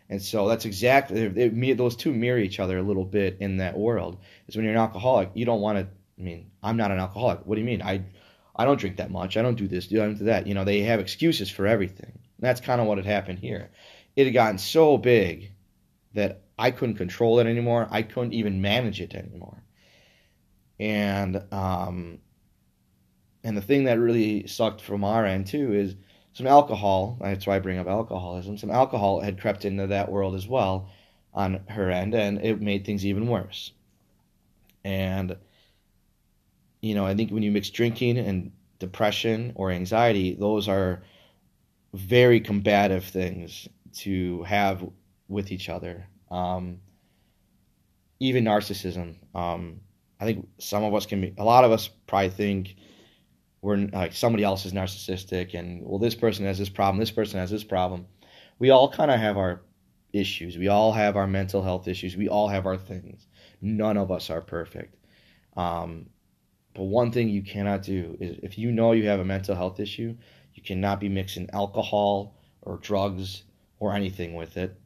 And 0.08 0.22
so 0.22 0.48
that's 0.48 0.64
exactly 0.64 1.28
they, 1.28 1.72
those 1.72 1.96
two 1.96 2.12
mirror 2.12 2.38
each 2.38 2.60
other 2.60 2.78
a 2.78 2.82
little 2.82 3.04
bit 3.04 3.38
in 3.40 3.56
that 3.56 3.76
world. 3.76 4.18
Is 4.46 4.56
when 4.56 4.64
you're 4.64 4.74
an 4.74 4.80
alcoholic, 4.80 5.30
you 5.34 5.44
don't 5.44 5.60
want 5.60 5.78
to. 5.78 5.88
I 6.18 6.22
mean, 6.22 6.50
I'm 6.62 6.76
not 6.76 6.92
an 6.92 6.98
alcoholic. 6.98 7.40
What 7.44 7.56
do 7.56 7.60
you 7.60 7.66
mean? 7.66 7.82
I 7.82 8.04
I 8.54 8.64
don't 8.64 8.78
drink 8.78 8.96
that 8.96 9.10
much. 9.10 9.36
I 9.36 9.42
don't 9.42 9.56
do 9.56 9.68
this. 9.68 9.88
I 9.92 9.96
don't 9.96 10.18
do 10.18 10.24
that. 10.26 10.46
You 10.46 10.54
know, 10.54 10.64
they 10.64 10.80
have 10.80 11.00
excuses 11.00 11.50
for 11.50 11.66
everything. 11.66 12.12
And 12.12 12.22
that's 12.38 12.60
kind 12.60 12.80
of 12.80 12.86
what 12.86 12.98
had 12.98 13.06
happened 13.06 13.40
here. 13.40 13.70
It 14.14 14.24
had 14.24 14.34
gotten 14.34 14.58
so 14.58 14.96
big 14.96 15.52
that 16.16 16.42
I 16.58 16.70
couldn't 16.70 16.96
control 16.96 17.38
it 17.38 17.46
anymore. 17.46 17.88
I 17.90 18.02
couldn't 18.02 18.34
even 18.34 18.60
manage 18.60 19.00
it 19.00 19.14
anymore 19.14 19.62
and 20.78 21.42
um, 21.52 22.18
and 23.44 23.56
the 23.56 23.62
thing 23.62 23.84
that 23.84 23.98
really 23.98 24.46
sucked 24.46 24.80
from 24.80 25.04
our 25.04 25.24
end 25.24 25.46
too 25.46 25.72
is 25.72 25.94
some 26.32 26.46
alcohol. 26.46 27.16
That's 27.20 27.46
why 27.46 27.56
I 27.56 27.60
bring 27.60 27.78
up 27.78 27.86
alcoholism. 27.86 28.58
Some 28.58 28.70
alcohol 28.70 29.20
had 29.20 29.40
crept 29.40 29.64
into 29.64 29.86
that 29.86 30.10
world 30.10 30.34
as 30.34 30.46
well 30.46 30.90
on 31.32 31.62
her 31.68 31.90
end, 31.90 32.14
and 32.14 32.38
it 32.44 32.60
made 32.60 32.84
things 32.84 33.06
even 33.06 33.28
worse. 33.28 33.72
And 34.84 35.36
you 36.80 36.94
know, 36.94 37.06
I 37.06 37.14
think 37.14 37.30
when 37.30 37.42
you 37.42 37.50
mix 37.50 37.70
drinking 37.70 38.18
and 38.18 38.52
depression 38.78 39.52
or 39.54 39.70
anxiety, 39.70 40.34
those 40.34 40.68
are 40.68 41.02
very 41.94 42.40
combative 42.40 43.04
things 43.04 43.66
to 43.94 44.42
have 44.42 44.84
with 45.28 45.52
each 45.52 45.68
other. 45.68 46.06
Um, 46.30 46.80
even 48.20 48.44
narcissism. 48.44 49.16
Um, 49.34 49.80
I 50.20 50.24
think 50.24 50.48
some 50.58 50.82
of 50.82 50.94
us 50.94 51.06
can 51.06 51.20
be, 51.20 51.34
a 51.38 51.44
lot 51.44 51.64
of 51.64 51.72
us 51.72 51.88
probably 52.06 52.30
think 52.30 52.76
we're 53.60 53.76
like 53.76 54.12
somebody 54.12 54.44
else 54.44 54.64
is 54.64 54.72
narcissistic 54.72 55.54
and 55.58 55.82
well, 55.84 55.98
this 55.98 56.14
person 56.14 56.46
has 56.46 56.58
this 56.58 56.68
problem, 56.68 56.98
this 56.98 57.10
person 57.10 57.38
has 57.40 57.50
this 57.50 57.64
problem. 57.64 58.06
We 58.58 58.70
all 58.70 58.90
kind 58.90 59.10
of 59.10 59.20
have 59.20 59.36
our 59.36 59.62
issues. 60.12 60.56
We 60.56 60.68
all 60.68 60.92
have 60.92 61.16
our 61.16 61.26
mental 61.26 61.62
health 61.62 61.88
issues. 61.88 62.16
We 62.16 62.28
all 62.28 62.48
have 62.48 62.66
our 62.66 62.76
things. 62.76 63.26
None 63.60 63.96
of 63.96 64.10
us 64.10 64.30
are 64.30 64.40
perfect. 64.40 64.96
Um, 65.56 66.06
but 66.74 66.84
one 66.84 67.10
thing 67.10 67.28
you 67.28 67.42
cannot 67.42 67.82
do 67.82 68.16
is 68.20 68.38
if 68.42 68.58
you 68.58 68.70
know 68.70 68.92
you 68.92 69.08
have 69.08 69.20
a 69.20 69.24
mental 69.24 69.54
health 69.54 69.80
issue, 69.80 70.16
you 70.54 70.62
cannot 70.62 71.00
be 71.00 71.08
mixing 71.08 71.48
alcohol 71.52 72.36
or 72.62 72.78
drugs 72.78 73.44
or 73.78 73.94
anything 73.94 74.34
with 74.34 74.56
it. 74.56 74.78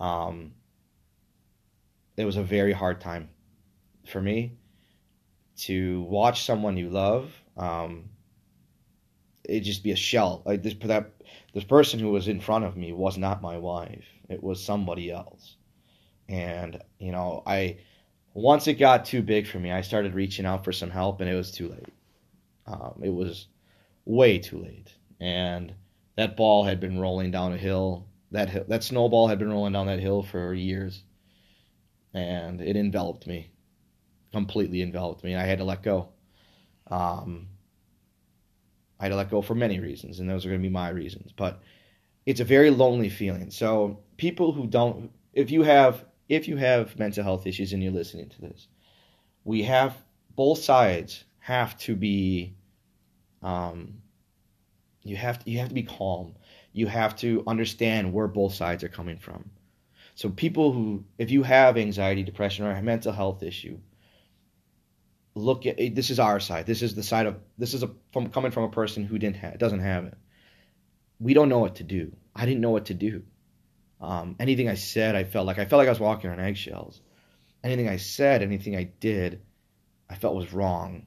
Um, 0.00 0.52
it 2.16 2.24
was 2.24 2.36
a 2.36 2.42
very 2.42 2.72
hard 2.72 3.00
time 3.00 3.28
for 4.06 4.20
me 4.20 4.52
to 5.56 6.02
watch 6.02 6.44
someone 6.44 6.76
you 6.76 6.90
love 6.90 7.30
um, 7.56 8.10
it 9.44 9.60
just 9.60 9.84
be 9.84 9.92
a 9.92 9.96
shell. 9.96 10.42
Like 10.44 10.62
this 10.62 10.74
that 10.84 11.12
this 11.52 11.64
person 11.64 12.00
who 12.00 12.10
was 12.10 12.28
in 12.28 12.40
front 12.40 12.64
of 12.64 12.76
me 12.76 12.92
was 12.92 13.18
not 13.18 13.42
my 13.42 13.58
wife. 13.58 14.04
It 14.28 14.42
was 14.42 14.62
somebody 14.62 15.10
else. 15.10 15.56
And 16.28 16.80
you 16.98 17.12
know 17.12 17.42
i 17.46 17.76
once 18.32 18.66
it 18.66 18.74
got 18.74 19.04
too 19.04 19.22
big 19.22 19.46
for 19.46 19.60
me 19.60 19.70
i 19.70 19.82
started 19.82 20.14
reaching 20.14 20.46
out 20.46 20.64
for 20.64 20.72
some 20.72 20.90
help 20.90 21.20
and 21.20 21.28
it 21.28 21.34
was 21.34 21.50
too 21.50 21.68
late. 21.68 21.92
Um, 22.66 23.00
it 23.02 23.10
was 23.10 23.48
way 24.06 24.38
too 24.38 24.58
late. 24.62 24.92
And 25.20 25.74
that 26.16 26.36
ball 26.36 26.64
had 26.64 26.80
been 26.80 26.98
rolling 26.98 27.30
down 27.30 27.52
a 27.52 27.58
hill 27.58 28.06
that 28.34 28.50
hill, 28.50 28.64
that 28.68 28.84
snowball 28.84 29.28
had 29.28 29.38
been 29.38 29.50
rolling 29.50 29.72
down 29.72 29.86
that 29.86 30.00
hill 30.00 30.22
for 30.22 30.54
years 30.54 31.02
and 32.12 32.60
it 32.60 32.76
enveloped 32.76 33.26
me 33.26 33.50
completely 34.34 34.82
enveloped 34.82 35.22
me. 35.22 35.36
I 35.36 35.44
had 35.44 35.58
to 35.58 35.64
let 35.64 35.84
go. 35.84 36.08
Um, 36.90 37.46
I 38.98 39.04
had 39.04 39.10
to 39.10 39.16
let 39.16 39.30
go 39.30 39.42
for 39.42 39.54
many 39.54 39.78
reasons, 39.78 40.18
and 40.18 40.28
those 40.28 40.44
are 40.44 40.48
going 40.48 40.60
to 40.60 40.68
be 40.68 40.72
my 40.72 40.88
reasons. 40.88 41.30
But 41.30 41.62
it's 42.26 42.40
a 42.40 42.44
very 42.44 42.70
lonely 42.70 43.08
feeling. 43.08 43.52
So 43.52 44.00
people 44.16 44.50
who 44.50 44.66
don't, 44.66 45.12
if 45.32 45.52
you 45.52 45.62
have, 45.62 46.04
if 46.28 46.48
you 46.48 46.56
have 46.56 46.98
mental 46.98 47.22
health 47.22 47.46
issues 47.46 47.72
and 47.72 47.82
you're 47.82 47.92
listening 47.92 48.28
to 48.30 48.40
this, 48.40 48.66
we 49.44 49.62
have 49.62 49.96
both 50.34 50.58
sides 50.58 51.22
have 51.38 51.78
to 51.78 51.94
be, 51.94 52.56
um, 53.40 54.02
you 55.04 55.14
have 55.14 55.44
to, 55.44 55.50
you 55.50 55.60
have 55.60 55.68
to 55.68 55.74
be 55.74 55.84
calm. 55.84 56.34
You 56.74 56.88
have 56.88 57.16
to 57.16 57.42
understand 57.46 58.12
where 58.12 58.28
both 58.28 58.52
sides 58.52 58.84
are 58.84 58.88
coming 58.88 59.18
from. 59.18 59.50
So 60.16 60.28
people 60.28 60.72
who, 60.72 61.04
if 61.16 61.30
you 61.30 61.42
have 61.44 61.78
anxiety, 61.78 62.22
depression, 62.22 62.66
or 62.66 62.72
a 62.72 62.82
mental 62.82 63.12
health 63.12 63.42
issue, 63.42 63.78
look 65.34 65.66
at 65.66 65.76
this 65.94 66.10
is 66.10 66.20
our 66.20 66.40
side. 66.40 66.66
This 66.66 66.82
is 66.82 66.94
the 66.94 67.02
side 67.02 67.26
of 67.26 67.38
this 67.56 67.74
is 67.74 67.82
a 67.82 67.90
from 68.12 68.28
coming 68.30 68.50
from 68.50 68.64
a 68.64 68.70
person 68.70 69.04
who 69.04 69.18
didn't 69.18 69.36
have 69.36 69.58
doesn't 69.58 69.80
have 69.80 70.04
it. 70.04 70.18
We 71.18 71.32
don't 71.32 71.48
know 71.48 71.60
what 71.60 71.76
to 71.76 71.84
do. 71.84 72.12
I 72.34 72.44
didn't 72.44 72.60
know 72.60 72.70
what 72.70 72.86
to 72.86 72.94
do. 72.94 73.22
Um, 74.00 74.36
anything 74.38 74.68
I 74.68 74.74
said, 74.74 75.14
I 75.14 75.24
felt 75.24 75.46
like 75.46 75.58
I 75.58 75.64
felt 75.64 75.78
like 75.78 75.88
I 75.88 75.92
was 75.92 76.00
walking 76.00 76.30
on 76.30 76.40
eggshells, 76.40 77.00
anything 77.62 77.88
I 77.88 77.96
said, 77.96 78.42
anything 78.42 78.76
I 78.76 78.84
did, 78.84 79.42
I 80.10 80.16
felt 80.16 80.36
was 80.36 80.52
wrong. 80.52 81.06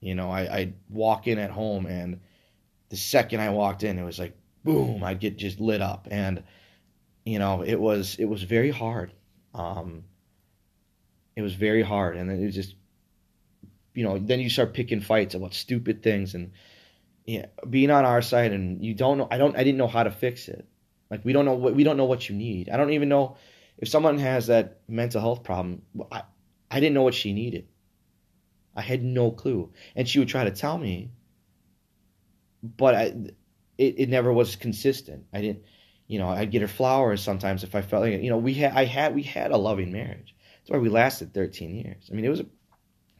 You 0.00 0.14
know, 0.14 0.30
I, 0.30 0.56
I'd 0.56 0.74
walk 0.88 1.26
in 1.26 1.38
at 1.38 1.50
home 1.50 1.86
and 1.86 2.20
the 2.88 2.96
second 2.96 3.40
I 3.40 3.50
walked 3.50 3.82
in, 3.82 3.98
it 3.98 4.04
was 4.04 4.18
like 4.18 4.36
boom, 4.66 5.02
I'd 5.02 5.20
get 5.20 5.38
just 5.38 5.60
lit 5.60 5.80
up. 5.80 6.08
And, 6.10 6.42
you 7.24 7.38
know, 7.38 7.62
it 7.62 7.76
was 7.76 8.16
it 8.18 8.26
was 8.26 8.42
very 8.42 8.70
hard. 8.70 9.14
Um 9.54 10.04
it 11.34 11.42
was 11.42 11.54
very 11.54 11.82
hard 11.82 12.16
and 12.16 12.28
then 12.28 12.42
it 12.42 12.46
was 12.46 12.54
just 12.54 12.74
you 13.94 14.04
know, 14.04 14.18
then 14.18 14.40
you 14.40 14.50
start 14.50 14.74
picking 14.74 15.00
fights 15.00 15.34
about 15.34 15.54
stupid 15.54 16.02
things 16.02 16.34
and 16.34 16.52
yeah, 17.24 17.46
being 17.68 17.90
on 17.90 18.04
our 18.04 18.20
side 18.20 18.52
and 18.52 18.84
you 18.84 18.92
don't 18.92 19.16
know 19.16 19.28
I 19.30 19.38
don't 19.38 19.56
I 19.56 19.64
didn't 19.64 19.78
know 19.78 19.88
how 19.88 20.02
to 20.02 20.10
fix 20.10 20.48
it. 20.48 20.66
Like 21.10 21.24
we 21.24 21.32
don't 21.32 21.44
know 21.44 21.54
what 21.54 21.74
we 21.74 21.84
don't 21.84 21.96
know 21.96 22.04
what 22.04 22.28
you 22.28 22.36
need. 22.36 22.68
I 22.68 22.76
don't 22.76 22.90
even 22.90 23.08
know 23.08 23.36
if 23.78 23.88
someone 23.88 24.18
has 24.18 24.48
that 24.48 24.80
mental 24.88 25.20
health 25.20 25.44
problem. 25.44 25.82
I 26.12 26.22
I 26.70 26.80
didn't 26.80 26.94
know 26.94 27.02
what 27.02 27.14
she 27.14 27.32
needed. 27.32 27.68
I 28.74 28.82
had 28.82 29.02
no 29.02 29.30
clue. 29.30 29.72
And 29.94 30.06
she 30.06 30.18
would 30.18 30.28
try 30.28 30.44
to 30.44 30.50
tell 30.50 30.76
me, 30.76 31.12
but 32.62 32.94
I 32.94 33.14
it, 33.78 33.98
it 33.98 34.08
never 34.08 34.32
was 34.32 34.56
consistent. 34.56 35.24
I 35.32 35.40
didn't 35.40 35.64
you 36.08 36.20
know, 36.20 36.28
I'd 36.28 36.52
get 36.52 36.62
her 36.62 36.68
flowers 36.68 37.20
sometimes 37.20 37.64
if 37.64 37.74
I 37.74 37.82
felt 37.82 38.02
like 38.04 38.12
it. 38.12 38.22
You 38.22 38.30
know, 38.30 38.38
we 38.38 38.54
had 38.54 38.72
I 38.72 38.84
had 38.84 39.14
we 39.14 39.22
had 39.22 39.50
a 39.50 39.56
loving 39.56 39.92
marriage. 39.92 40.34
That's 40.58 40.70
why 40.70 40.78
we 40.78 40.88
lasted 40.88 41.34
13 41.34 41.74
years. 41.74 42.08
I 42.10 42.14
mean, 42.14 42.24
it 42.24 42.28
was 42.28 42.42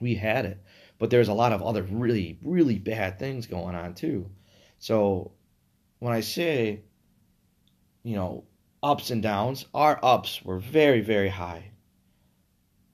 we 0.00 0.14
had 0.14 0.44
it, 0.44 0.62
but 0.98 1.10
there 1.10 1.18
was 1.18 1.28
a 1.28 1.34
lot 1.34 1.52
of 1.52 1.62
other 1.62 1.82
really 1.82 2.38
really 2.42 2.78
bad 2.78 3.18
things 3.18 3.46
going 3.46 3.74
on 3.74 3.94
too. 3.94 4.30
So 4.78 5.32
when 5.98 6.12
I 6.12 6.20
say 6.20 6.82
you 8.06 8.14
know, 8.14 8.44
ups 8.84 9.10
and 9.10 9.20
downs. 9.20 9.66
Our 9.74 9.98
ups 10.00 10.40
were 10.44 10.60
very, 10.60 11.00
very 11.00 11.28
high, 11.28 11.72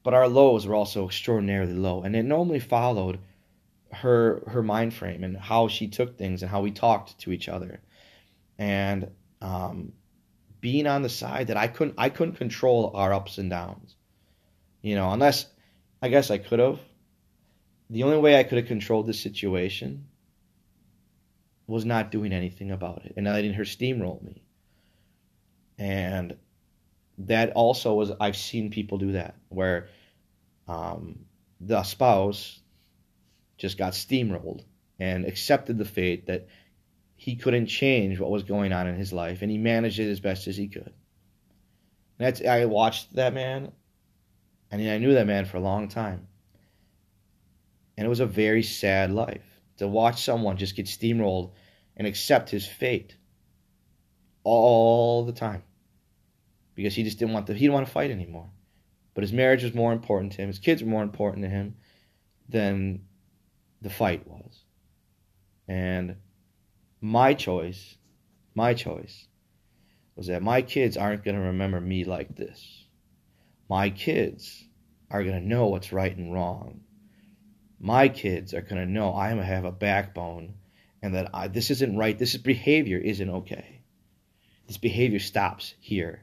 but 0.02 0.14
our 0.14 0.26
lows 0.26 0.66
were 0.66 0.74
also 0.74 1.04
extraordinarily 1.04 1.74
low, 1.74 2.02
and 2.02 2.16
it 2.16 2.22
normally 2.22 2.60
followed 2.60 3.18
her 3.92 4.42
her 4.46 4.62
mind 4.62 4.94
frame 4.94 5.24
and 5.24 5.36
how 5.36 5.68
she 5.68 5.88
took 5.88 6.16
things 6.16 6.42
and 6.42 6.50
how 6.50 6.62
we 6.62 6.70
talked 6.70 7.18
to 7.20 7.32
each 7.32 7.48
other, 7.48 7.80
and 8.58 9.10
um, 9.40 9.92
being 10.60 10.86
on 10.86 11.02
the 11.02 11.08
side 11.08 11.48
that 11.48 11.56
I 11.56 11.66
couldn't 11.68 11.94
I 11.98 12.08
couldn't 12.08 12.36
control 12.36 12.92
our 12.94 13.12
ups 13.12 13.38
and 13.38 13.50
downs, 13.50 13.96
you 14.80 14.94
know, 14.94 15.12
unless 15.12 15.46
I 16.00 16.08
guess 16.08 16.30
I 16.30 16.38
could 16.38 16.58
have. 16.58 16.80
The 17.90 18.04
only 18.04 18.18
way 18.18 18.38
I 18.38 18.44
could 18.44 18.56
have 18.56 18.68
controlled 18.68 19.06
the 19.06 19.12
situation 19.12 20.06
was 21.66 21.84
not 21.84 22.10
doing 22.10 22.32
anything 22.32 22.70
about 22.70 23.04
it 23.04 23.12
and 23.18 23.26
letting 23.26 23.52
her 23.52 23.64
steamroll 23.64 24.22
me. 24.22 24.42
And 25.78 26.36
that 27.18 27.52
also 27.52 27.94
was 27.94 28.10
I've 28.18 28.36
seen 28.36 28.70
people 28.70 28.96
do 28.96 29.12
that 29.12 29.34
where 29.50 29.88
um, 30.68 31.26
the 31.60 31.82
spouse 31.82 32.61
just 33.62 33.78
got 33.78 33.92
steamrolled 33.92 34.64
and 34.98 35.24
accepted 35.24 35.78
the 35.78 35.84
fate 35.84 36.26
that 36.26 36.48
he 37.14 37.36
couldn't 37.36 37.66
change 37.66 38.18
what 38.18 38.28
was 38.28 38.42
going 38.42 38.72
on 38.72 38.88
in 38.88 38.96
his 38.96 39.12
life 39.12 39.40
and 39.40 39.52
he 39.52 39.56
managed 39.56 40.00
it 40.00 40.10
as 40.10 40.18
best 40.18 40.48
as 40.48 40.56
he 40.56 40.66
could. 40.66 40.92
And 42.18 42.26
that's 42.26 42.44
I 42.44 42.64
watched 42.64 43.14
that 43.14 43.32
man 43.32 43.70
and 44.72 44.82
I 44.90 44.98
knew 44.98 45.14
that 45.14 45.28
man 45.28 45.44
for 45.44 45.58
a 45.58 45.60
long 45.60 45.86
time. 45.86 46.26
And 47.96 48.04
it 48.04 48.08
was 48.08 48.18
a 48.18 48.26
very 48.26 48.64
sad 48.64 49.12
life 49.12 49.46
to 49.76 49.86
watch 49.86 50.24
someone 50.24 50.56
just 50.56 50.74
get 50.74 50.86
steamrolled 50.86 51.52
and 51.96 52.04
accept 52.04 52.50
his 52.50 52.66
fate 52.66 53.14
all 54.42 55.24
the 55.24 55.32
time 55.32 55.62
because 56.74 56.96
he 56.96 57.04
just 57.04 57.20
didn't 57.20 57.34
want 57.34 57.46
to 57.46 57.54
he 57.54 57.60
didn't 57.60 57.74
want 57.74 57.86
to 57.86 57.92
fight 57.92 58.10
anymore. 58.10 58.50
But 59.14 59.22
his 59.22 59.32
marriage 59.32 59.62
was 59.62 59.72
more 59.72 59.92
important 59.92 60.32
to 60.32 60.42
him. 60.42 60.48
His 60.48 60.58
kids 60.58 60.82
were 60.82 60.90
more 60.90 61.04
important 61.04 61.44
to 61.44 61.48
him 61.48 61.76
than 62.48 63.04
the 63.82 63.90
fight 63.90 64.26
was. 64.26 64.64
And 65.68 66.16
my 67.00 67.34
choice, 67.34 67.96
my 68.54 68.74
choice 68.74 69.26
was 70.16 70.28
that 70.28 70.42
my 70.42 70.62
kids 70.62 70.96
aren't 70.96 71.24
going 71.24 71.36
to 71.36 71.42
remember 71.48 71.80
me 71.80 72.04
like 72.04 72.36
this. 72.36 72.84
My 73.68 73.90
kids 73.90 74.64
are 75.10 75.22
going 75.22 75.40
to 75.40 75.48
know 75.48 75.66
what's 75.66 75.92
right 75.92 76.16
and 76.16 76.32
wrong. 76.32 76.80
My 77.80 78.08
kids 78.08 78.54
are 78.54 78.60
going 78.60 78.76
to 78.76 78.90
know 78.90 79.14
I 79.14 79.30
have 79.30 79.64
a 79.64 79.72
backbone 79.72 80.54
and 81.02 81.14
that 81.14 81.30
I, 81.34 81.48
this 81.48 81.70
isn't 81.70 81.96
right. 81.96 82.18
This 82.18 82.36
behavior 82.36 82.98
isn't 82.98 83.28
okay. 83.28 83.82
This 84.68 84.78
behavior 84.78 85.18
stops 85.18 85.74
here. 85.80 86.22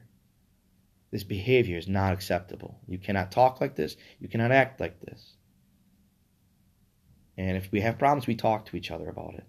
This 1.10 1.24
behavior 1.24 1.76
is 1.76 1.88
not 1.88 2.12
acceptable. 2.12 2.80
You 2.86 2.98
cannot 2.98 3.32
talk 3.32 3.60
like 3.60 3.74
this. 3.74 3.96
You 4.20 4.28
cannot 4.28 4.52
act 4.52 4.80
like 4.80 5.00
this. 5.00 5.34
And 7.40 7.56
if 7.56 7.72
we 7.72 7.80
have 7.80 7.98
problems, 7.98 8.26
we 8.26 8.34
talk 8.34 8.66
to 8.66 8.76
each 8.76 8.90
other 8.90 9.08
about 9.08 9.32
it. 9.32 9.44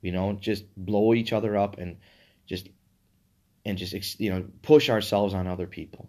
We 0.00 0.12
don't 0.12 0.40
just 0.40 0.64
blow 0.76 1.12
each 1.12 1.32
other 1.32 1.56
up 1.56 1.76
and 1.76 1.96
just 2.46 2.68
and 3.64 3.76
just 3.76 4.20
you 4.20 4.30
know 4.30 4.44
push 4.62 4.88
ourselves 4.88 5.34
on 5.34 5.48
other 5.48 5.66
people. 5.66 6.08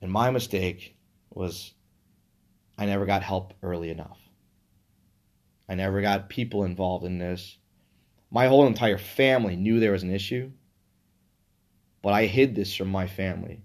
And 0.00 0.10
my 0.10 0.30
mistake 0.30 0.96
was 1.28 1.74
I 2.78 2.86
never 2.86 3.04
got 3.04 3.22
help 3.22 3.52
early 3.62 3.90
enough. 3.90 4.18
I 5.68 5.74
never 5.74 6.00
got 6.00 6.30
people 6.30 6.64
involved 6.64 7.04
in 7.04 7.18
this. 7.18 7.58
My 8.30 8.46
whole 8.46 8.66
entire 8.66 8.96
family 8.96 9.54
knew 9.54 9.80
there 9.80 9.92
was 9.92 10.02
an 10.02 10.14
issue, 10.14 10.50
but 12.00 12.14
I 12.14 12.24
hid 12.24 12.54
this 12.54 12.74
from 12.74 12.88
my 12.88 13.06
family 13.06 13.60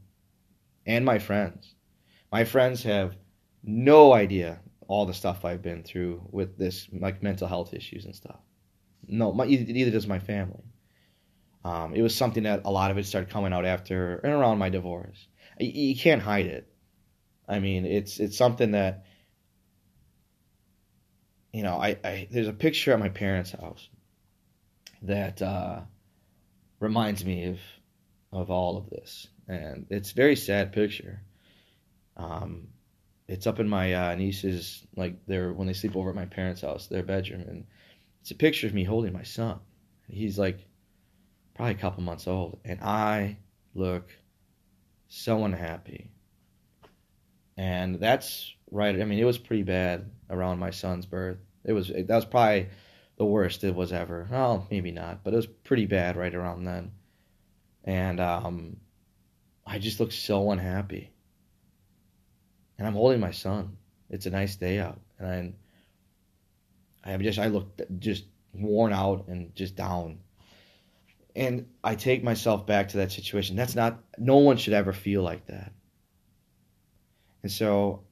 and 0.85 1.05
my 1.05 1.17
friends. 1.17 1.73
My 2.29 2.43
friends 2.43 2.83
have 2.83 3.15
no 3.63 4.13
idea 4.13 4.59
all 4.87 5.05
the 5.05 5.13
stuff 5.13 5.45
I've 5.45 5.61
been 5.61 5.83
through 5.83 6.21
with 6.31 6.57
this, 6.57 6.87
like 6.91 7.21
mental 7.21 7.47
health 7.47 7.73
issues 7.73 8.05
and 8.05 8.15
stuff. 8.15 8.39
No, 9.07 9.33
my, 9.33 9.45
neither 9.45 9.91
does 9.91 10.07
my 10.07 10.19
family. 10.19 10.63
Um, 11.63 11.93
it 11.93 12.01
was 12.01 12.15
something 12.15 12.43
that 12.43 12.61
a 12.65 12.71
lot 12.71 12.91
of 12.91 12.97
it 12.97 13.05
started 13.05 13.29
coming 13.29 13.51
out 13.51 13.65
after 13.65 14.17
and 14.17 14.31
around 14.31 14.57
my 14.57 14.69
divorce. 14.69 15.27
You, 15.59 15.89
you 15.89 15.95
can't 15.97 16.21
hide 16.21 16.45
it. 16.45 16.71
I 17.47 17.59
mean, 17.59 17.85
it's 17.85 18.19
it's 18.19 18.37
something 18.37 18.71
that 18.71 19.05
you 21.53 21.63
know. 21.63 21.77
I, 21.77 21.97
I 22.03 22.27
there's 22.29 22.47
a 22.47 22.53
picture 22.53 22.93
at 22.93 22.99
my 22.99 23.09
parents' 23.09 23.51
house 23.51 23.89
that 25.03 25.41
uh, 25.41 25.81
reminds 26.79 27.23
me 27.23 27.45
of 27.47 27.59
of 28.31 28.49
all 28.51 28.77
of 28.77 28.89
this, 28.89 29.27
and 29.47 29.87
it's 29.89 30.11
a 30.11 30.15
very 30.15 30.35
sad 30.35 30.73
picture. 30.73 31.21
Um, 32.17 32.67
it's 33.27 33.47
up 33.47 33.59
in 33.59 33.67
my 33.67 33.93
uh, 33.93 34.15
niece's 34.15 34.85
like 34.95 35.25
their 35.25 35.53
when 35.53 35.67
they 35.67 35.73
sleep 35.73 35.95
over 35.95 36.09
at 36.09 36.15
my 36.15 36.25
parents' 36.25 36.61
house, 36.61 36.87
their 36.87 37.03
bedroom, 37.03 37.41
and 37.41 37.65
it's 38.21 38.31
a 38.31 38.35
picture 38.35 38.67
of 38.67 38.73
me 38.73 38.83
holding 38.83 39.13
my 39.13 39.23
son. 39.23 39.59
He's 40.07 40.39
like 40.39 40.59
probably 41.55 41.75
a 41.75 41.77
couple 41.77 42.03
months 42.03 42.27
old, 42.27 42.59
and 42.63 42.81
I 42.81 43.37
look 43.73 44.09
so 45.07 45.43
unhappy. 45.43 46.11
And 47.57 47.99
that's 47.99 48.53
right. 48.71 48.99
I 48.99 49.05
mean, 49.05 49.19
it 49.19 49.25
was 49.25 49.37
pretty 49.37 49.63
bad 49.63 50.11
around 50.29 50.59
my 50.59 50.69
son's 50.69 51.05
birth. 51.05 51.39
It 51.65 51.73
was 51.73 51.89
that 51.89 52.07
was 52.07 52.25
probably 52.25 52.69
the 53.17 53.25
worst 53.25 53.63
it 53.63 53.75
was 53.75 53.91
ever. 53.91 54.27
Well, 54.31 54.67
maybe 54.69 54.91
not, 54.91 55.23
but 55.23 55.33
it 55.33 55.37
was 55.37 55.47
pretty 55.47 55.85
bad 55.85 56.15
right 56.15 56.33
around 56.33 56.65
then 56.65 56.91
and 57.87 58.19
um, 58.19 58.77
I 59.65 59.79
just 59.79 59.99
look 59.99 60.11
so 60.11 60.51
unhappy. 60.51 61.09
And 62.77 62.87
I'm 62.87 62.93
holding 62.93 63.19
my 63.19 63.31
son. 63.31 63.77
It's 64.09 64.25
a 64.25 64.29
nice 64.29 64.55
day 64.55 64.79
out, 64.79 64.99
and 65.19 65.27
I, 67.03 67.09
I 67.09 67.11
have 67.11 67.21
just 67.21 67.39
I 67.39 67.47
look 67.47 67.81
just 67.99 68.25
worn 68.53 68.93
out 68.93 69.27
and 69.27 69.53
just 69.55 69.75
down. 69.75 70.19
And 71.35 71.67
I 71.83 71.95
take 71.95 72.23
myself 72.23 72.65
back 72.65 72.89
to 72.89 72.97
that 72.97 73.11
situation. 73.11 73.55
That's 73.55 73.75
not 73.75 73.99
no 74.17 74.37
one 74.37 74.57
should 74.57 74.73
ever 74.73 74.93
feel 74.93 75.21
like 75.21 75.45
that. 75.47 75.71
And 77.43 77.51
so, 77.51 78.03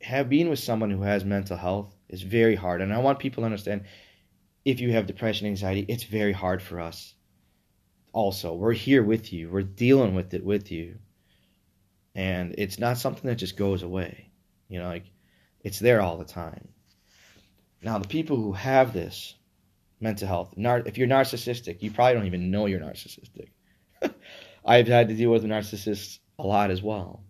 have 0.00 0.28
being 0.28 0.50
with 0.50 0.58
someone 0.58 0.90
who 0.90 1.02
has 1.02 1.24
mental 1.24 1.56
health 1.56 1.94
is 2.08 2.22
very 2.22 2.54
hard. 2.54 2.80
And 2.82 2.92
I 2.92 2.98
want 2.98 3.18
people 3.18 3.42
to 3.42 3.46
understand 3.46 3.84
if 4.64 4.80
you 4.80 4.92
have 4.92 5.06
depression, 5.06 5.46
anxiety, 5.46 5.84
it's 5.88 6.04
very 6.04 6.32
hard 6.32 6.62
for 6.62 6.80
us 6.80 7.14
also. 8.12 8.54
We're 8.54 8.72
here 8.72 9.02
with 9.02 9.32
you. 9.32 9.50
We're 9.50 9.62
dealing 9.62 10.14
with 10.14 10.34
it 10.34 10.44
with 10.44 10.70
you. 10.70 10.98
And 12.18 12.56
it's 12.58 12.80
not 12.80 12.98
something 12.98 13.28
that 13.30 13.36
just 13.36 13.56
goes 13.56 13.84
away. 13.84 14.32
You 14.68 14.80
know, 14.80 14.88
like 14.88 15.04
it's 15.60 15.78
there 15.78 16.00
all 16.00 16.18
the 16.18 16.24
time. 16.24 16.66
Now, 17.80 17.98
the 17.98 18.08
people 18.08 18.36
who 18.36 18.52
have 18.54 18.92
this 18.92 19.36
mental 20.00 20.26
health, 20.26 20.54
nar- 20.56 20.82
if 20.84 20.98
you're 20.98 21.06
narcissistic, 21.06 21.80
you 21.80 21.92
probably 21.92 22.14
don't 22.14 22.26
even 22.26 22.50
know 22.50 22.66
you're 22.66 22.80
narcissistic. 22.80 23.50
I've 24.64 24.88
had 24.88 25.10
to 25.10 25.14
deal 25.14 25.30
with 25.30 25.44
narcissists 25.44 26.18
a 26.40 26.42
lot 26.42 26.72
as 26.72 26.82
well. 26.82 27.22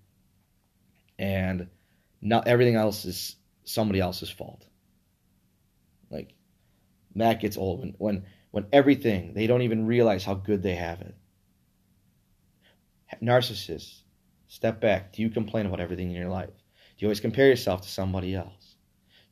And 1.19 1.69
not 2.23 2.49
everything 2.49 2.77
else 2.77 3.05
is 3.05 3.37
somebody 3.65 4.01
else's 4.01 4.31
fault. 4.31 4.65
Like 6.11 6.33
that 7.17 7.43
gets 7.43 7.59
old 7.59 7.81
when 7.81 7.95
when 7.99 8.25
when 8.53 8.67
everything, 8.73 9.35
they 9.35 9.47
don't 9.47 9.61
even 9.61 9.87
realize 9.87 10.25
how 10.25 10.33
good 10.33 10.63
they 10.63 10.77
have 10.77 11.03
it. 11.03 11.15
Narcissists, 13.23 14.01
step 14.49 14.81
back. 14.81 15.13
Do 15.13 15.23
you 15.23 15.31
complain 15.31 15.67
about 15.67 15.81
everything 15.81 16.11
in 16.11 16.17
your 16.17 16.31
life? 16.31 16.49
Do 16.49 17.05
you 17.05 17.09
always 17.09 17.21
compare 17.21 17.47
yourself 17.47 17.83
to 17.83 17.89
somebody 17.89 18.35
else? 18.35 18.75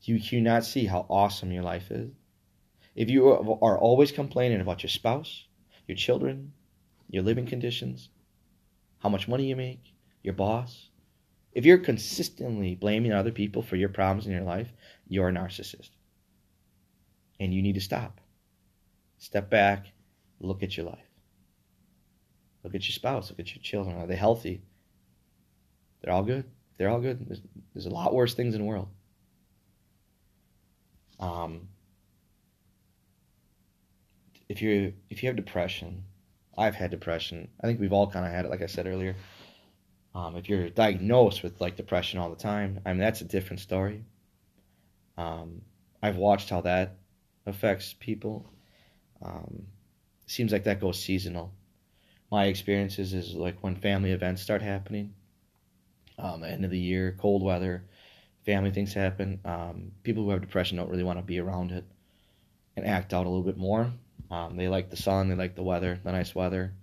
Do 0.03 0.13
you, 0.13 0.41
not 0.41 0.63
see 0.63 0.85
how 0.85 1.05
awesome 1.09 1.51
your 1.51 1.63
life 1.63 1.91
is? 1.91 2.11
If 2.95 3.09
you 3.09 3.29
are 3.29 3.77
always 3.77 4.11
complaining 4.11 4.61
about 4.61 4.83
your 4.83 4.89
spouse, 4.89 5.45
your 5.85 5.97
children, 5.97 6.53
your 7.09 7.23
living 7.23 7.45
conditions, 7.45 8.09
how 8.99 9.09
much 9.09 9.27
money 9.27 9.47
you 9.47 9.55
make, 9.55 9.93
your 10.23 10.33
boss, 10.33 10.89
if 11.51 11.65
you're 11.65 11.79
consistently 11.79 12.75
blaming 12.75 13.11
other 13.11 13.31
people 13.31 13.61
for 13.61 13.75
your 13.75 13.89
problems 13.89 14.27
in 14.27 14.31
your 14.31 14.43
life, 14.43 14.69
you're 15.07 15.29
a 15.29 15.33
narcissist. 15.33 15.89
And 17.39 17.53
you 17.53 17.61
need 17.61 17.75
to 17.75 17.81
stop. 17.81 18.21
Step 19.17 19.49
back, 19.49 19.87
look 20.39 20.63
at 20.63 20.77
your 20.77 20.85
life. 20.85 20.99
Look 22.63 22.75
at 22.75 22.87
your 22.87 22.93
spouse, 22.93 23.29
look 23.29 23.39
at 23.39 23.55
your 23.55 23.63
children. 23.63 23.97
Are 23.97 24.07
they 24.07 24.15
healthy? 24.15 24.61
They're 26.01 26.13
all 26.13 26.23
good. 26.23 26.45
They're 26.77 26.89
all 26.89 26.99
good. 26.99 27.27
There's, 27.27 27.41
there's 27.73 27.85
a 27.85 27.89
lot 27.89 28.13
worse 28.13 28.33
things 28.33 28.53
in 28.55 28.61
the 28.61 28.67
world. 28.67 28.87
Um, 31.19 31.67
if 34.49 34.61
you 34.61 34.93
if 35.09 35.23
you 35.23 35.29
have 35.29 35.35
depression, 35.35 36.03
I've 36.57 36.75
had 36.75 36.91
depression. 36.91 37.49
I 37.61 37.67
think 37.67 37.79
we've 37.79 37.93
all 37.93 38.09
kind 38.09 38.25
of 38.25 38.31
had 38.31 38.45
it, 38.45 38.51
like 38.51 38.61
I 38.61 38.67
said 38.67 38.87
earlier. 38.87 39.15
Um, 40.15 40.35
if 40.35 40.49
you're 40.49 40.69
diagnosed 40.69 41.43
with 41.43 41.59
like 41.61 41.75
depression 41.75 42.19
all 42.19 42.29
the 42.29 42.35
time, 42.35 42.79
I 42.85 42.89
mean 42.89 42.99
that's 42.99 43.21
a 43.21 43.25
different 43.25 43.59
story. 43.59 44.03
Um, 45.17 45.61
I've 46.01 46.17
watched 46.17 46.49
how 46.49 46.61
that 46.61 46.97
affects 47.45 47.93
people. 47.99 48.45
Um, 49.21 49.63
seems 50.27 50.51
like 50.51 50.65
that 50.65 50.79
goes 50.79 50.99
seasonal. 51.01 51.53
My 52.31 52.45
experiences 52.45 53.13
is 53.13 53.33
like 53.33 53.57
when 53.61 53.75
family 53.75 54.11
events 54.11 54.41
start 54.41 54.61
happening, 54.61 55.13
um, 56.17 56.43
end 56.43 56.65
of 56.65 56.71
the 56.71 56.79
year, 56.79 57.15
cold 57.19 57.43
weather, 57.43 57.83
family 58.45 58.71
things 58.71 58.93
happen. 58.93 59.39
Um, 59.45 59.91
people 60.03 60.23
who 60.23 60.29
have 60.31 60.41
depression 60.41 60.77
don't 60.77 60.89
really 60.89 61.03
want 61.03 61.19
to 61.19 61.23
be 61.23 61.39
around 61.39 61.71
it 61.71 61.85
and 62.75 62.85
act 62.85 63.13
out 63.13 63.25
a 63.25 63.29
little 63.29 63.43
bit 63.43 63.57
more. 63.57 63.91
Um, 64.29 64.57
they 64.57 64.67
like 64.67 64.89
the 64.89 64.97
sun, 64.97 65.29
they 65.29 65.35
like 65.35 65.55
the 65.55 65.63
weather, 65.63 65.99
the 66.03 66.11
nice 66.11 66.33
weather, 66.33 66.73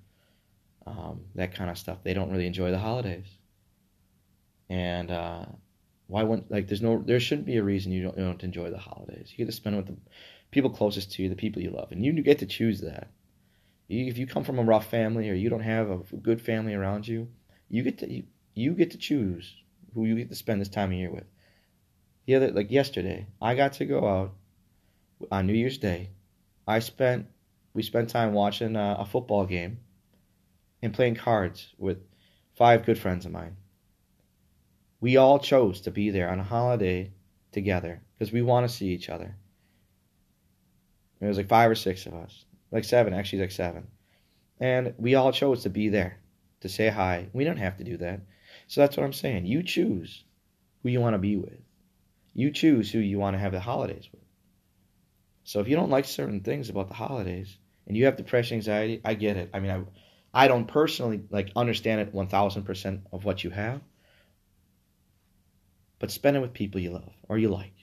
um, 0.87 1.23
that 1.35 1.55
kind 1.55 1.71
of 1.71 1.79
stuff. 1.79 1.99
They 2.03 2.14
don't 2.14 2.31
really 2.31 2.47
enjoy 2.47 2.71
the 2.71 2.79
holidays. 2.79 3.26
And 4.69 5.11
uh, 5.11 5.45
why 6.07 6.23
wouldn't 6.23 6.50
like? 6.50 6.69
There's 6.69 6.83
no, 6.83 7.03
there 7.05 7.21
shouldn't 7.21 7.47
be 7.47 7.57
a 7.57 7.62
reason 7.62 7.93
you 7.93 8.03
don't, 8.03 8.17
you 8.17 8.25
don't 8.25 8.45
enjoy 8.45 8.71
the 8.71 8.79
holidays. 8.79 9.31
You 9.31 9.38
get 9.38 9.50
to 9.50 9.57
spend 9.57 9.76
it 9.76 9.79
with 9.79 9.87
the 9.88 9.97
people 10.50 10.71
closest 10.71 11.12
to 11.12 11.23
you, 11.23 11.29
the 11.29 11.35
people 11.35 11.62
you 11.62 11.71
love, 11.71 11.93
and 11.93 12.05
you 12.05 12.12
get 12.23 12.38
to 12.38 12.47
choose 12.47 12.81
that. 12.81 13.09
If 13.88 14.17
you 14.17 14.26
come 14.26 14.45
from 14.45 14.59
a 14.59 14.62
rough 14.62 14.88
family 14.88 15.29
or 15.29 15.35
you 15.35 15.50
don't 15.50 15.61
have 15.61 15.91
a 15.91 15.99
good 16.17 16.41
family 16.41 16.73
around 16.73 17.07
you, 17.07 17.29
you 17.69 17.83
get 17.83 17.99
to 17.99 18.11
you, 18.11 18.25
you 18.54 18.73
get 18.73 18.92
to 18.92 18.99
choose 18.99 19.54
who 19.94 20.04
you 20.04 20.16
get 20.16 20.28
to 20.30 20.34
spend 20.34 20.61
this 20.61 20.68
time 20.68 20.90
of 20.90 20.99
year 20.99 21.11
with. 21.11 21.25
The 22.26 22.37
other, 22.37 22.50
like 22.52 22.70
yesterday, 22.70 23.26
I 23.40 23.54
got 23.54 23.75
to 23.75 23.84
go 23.84 24.06
out 24.06 24.34
on 25.30 25.46
New 25.46 25.54
Year's 25.54 25.78
Day. 25.78 26.11
I 26.66 26.78
spent 26.78 27.26
we 27.75 27.82
spent 27.82 28.08
time 28.08 28.32
watching 28.32 28.76
a, 28.76 28.96
a 29.00 29.04
football 29.04 29.44
game 29.44 29.78
and 30.80 30.94
playing 30.94 31.16
cards 31.16 31.75
with 31.76 31.99
five 32.54 32.87
good 32.87 32.99
friends 32.99 33.26
of 33.26 33.32
mine. 33.32 33.56
We 35.00 35.16
all 35.16 35.38
chose 35.38 35.82
to 35.82 35.90
be 35.90 36.11
there 36.11 36.30
on 36.30 36.40
a 36.40 36.44
holiday 36.44 37.12
together 37.52 38.00
because 38.14 38.32
we 38.32 38.42
want 38.42 38.68
to 38.68 38.75
see 38.75 38.88
each 38.88 39.08
other. 39.08 39.37
It 41.20 41.26
was 41.26 41.37
like 41.37 41.49
five 41.49 41.70
or 41.70 41.75
six 41.75 42.06
of 42.06 42.14
us, 42.14 42.44
like 42.70 42.84
seven, 42.84 43.12
actually, 43.12 43.40
like 43.40 43.50
seven. 43.50 43.88
And 44.61 44.94
we 44.99 45.14
all 45.14 45.32
chose 45.32 45.62
to 45.64 45.70
be 45.70 45.88
there 45.88 46.18
to 46.61 46.68
say 46.68 46.88
hi. 46.88 47.28
We 47.32 47.44
don't 47.44 47.56
have 47.56 47.76
to 47.78 47.84
do 47.84 47.96
that. 47.99 48.20
So 48.66 48.80
that's 48.80 48.97
what 48.97 49.04
I'm 49.04 49.12
saying. 49.12 49.47
You 49.47 49.62
choose 49.62 50.25
who 50.83 50.88
you 50.88 51.00
want 51.00 51.14
to 51.14 51.18
be 51.18 51.37
with, 51.37 51.61
you 52.35 52.50
choose 52.50 52.91
who 52.91 52.99
you 52.99 53.19
want 53.19 53.34
to 53.34 53.41
have 53.41 53.52
the 53.52 53.60
holidays 53.60 54.08
with. 54.12 54.23
So 55.45 55.60
if 55.60 55.69
you 55.69 55.76
don't 55.76 55.91
like 55.91 56.06
certain 56.06 56.41
things 56.41 56.71
about 56.71 56.89
the 56.89 56.95
holidays, 56.95 57.56
and 57.86 57.97
you 57.97 58.06
have 58.06 58.17
depression, 58.17 58.56
anxiety, 58.56 59.00
I 59.04 59.15
get 59.15 59.36
it. 59.36 59.50
I 59.52 59.60
mean, 59.60 59.71
I, 59.71 60.45
I 60.45 60.49
don't 60.49 60.67
personally 60.67 61.23
like 61.30 61.50
understand 61.54 62.00
it 62.00 62.15
1000% 62.15 63.00
of 63.12 63.25
what 63.25 63.45
you 63.45 63.50
have, 63.50 63.80
but 65.99 66.10
spend 66.10 66.36
it 66.36 66.41
with 66.41 66.54
people 66.54 66.80
you 66.80 66.91
love 66.93 67.12
or 67.28 67.39
you 67.39 67.49
like. 67.49 67.75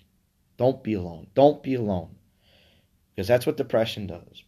Don't 0.58 0.84
be 0.84 0.95
alone. 0.95 1.27
Don't 1.34 1.63
be 1.63 1.75
alone. 1.75 2.15
Because 3.15 3.27
that's 3.27 3.45
what 3.45 3.58
depression 3.58 4.08
does. 4.08 4.43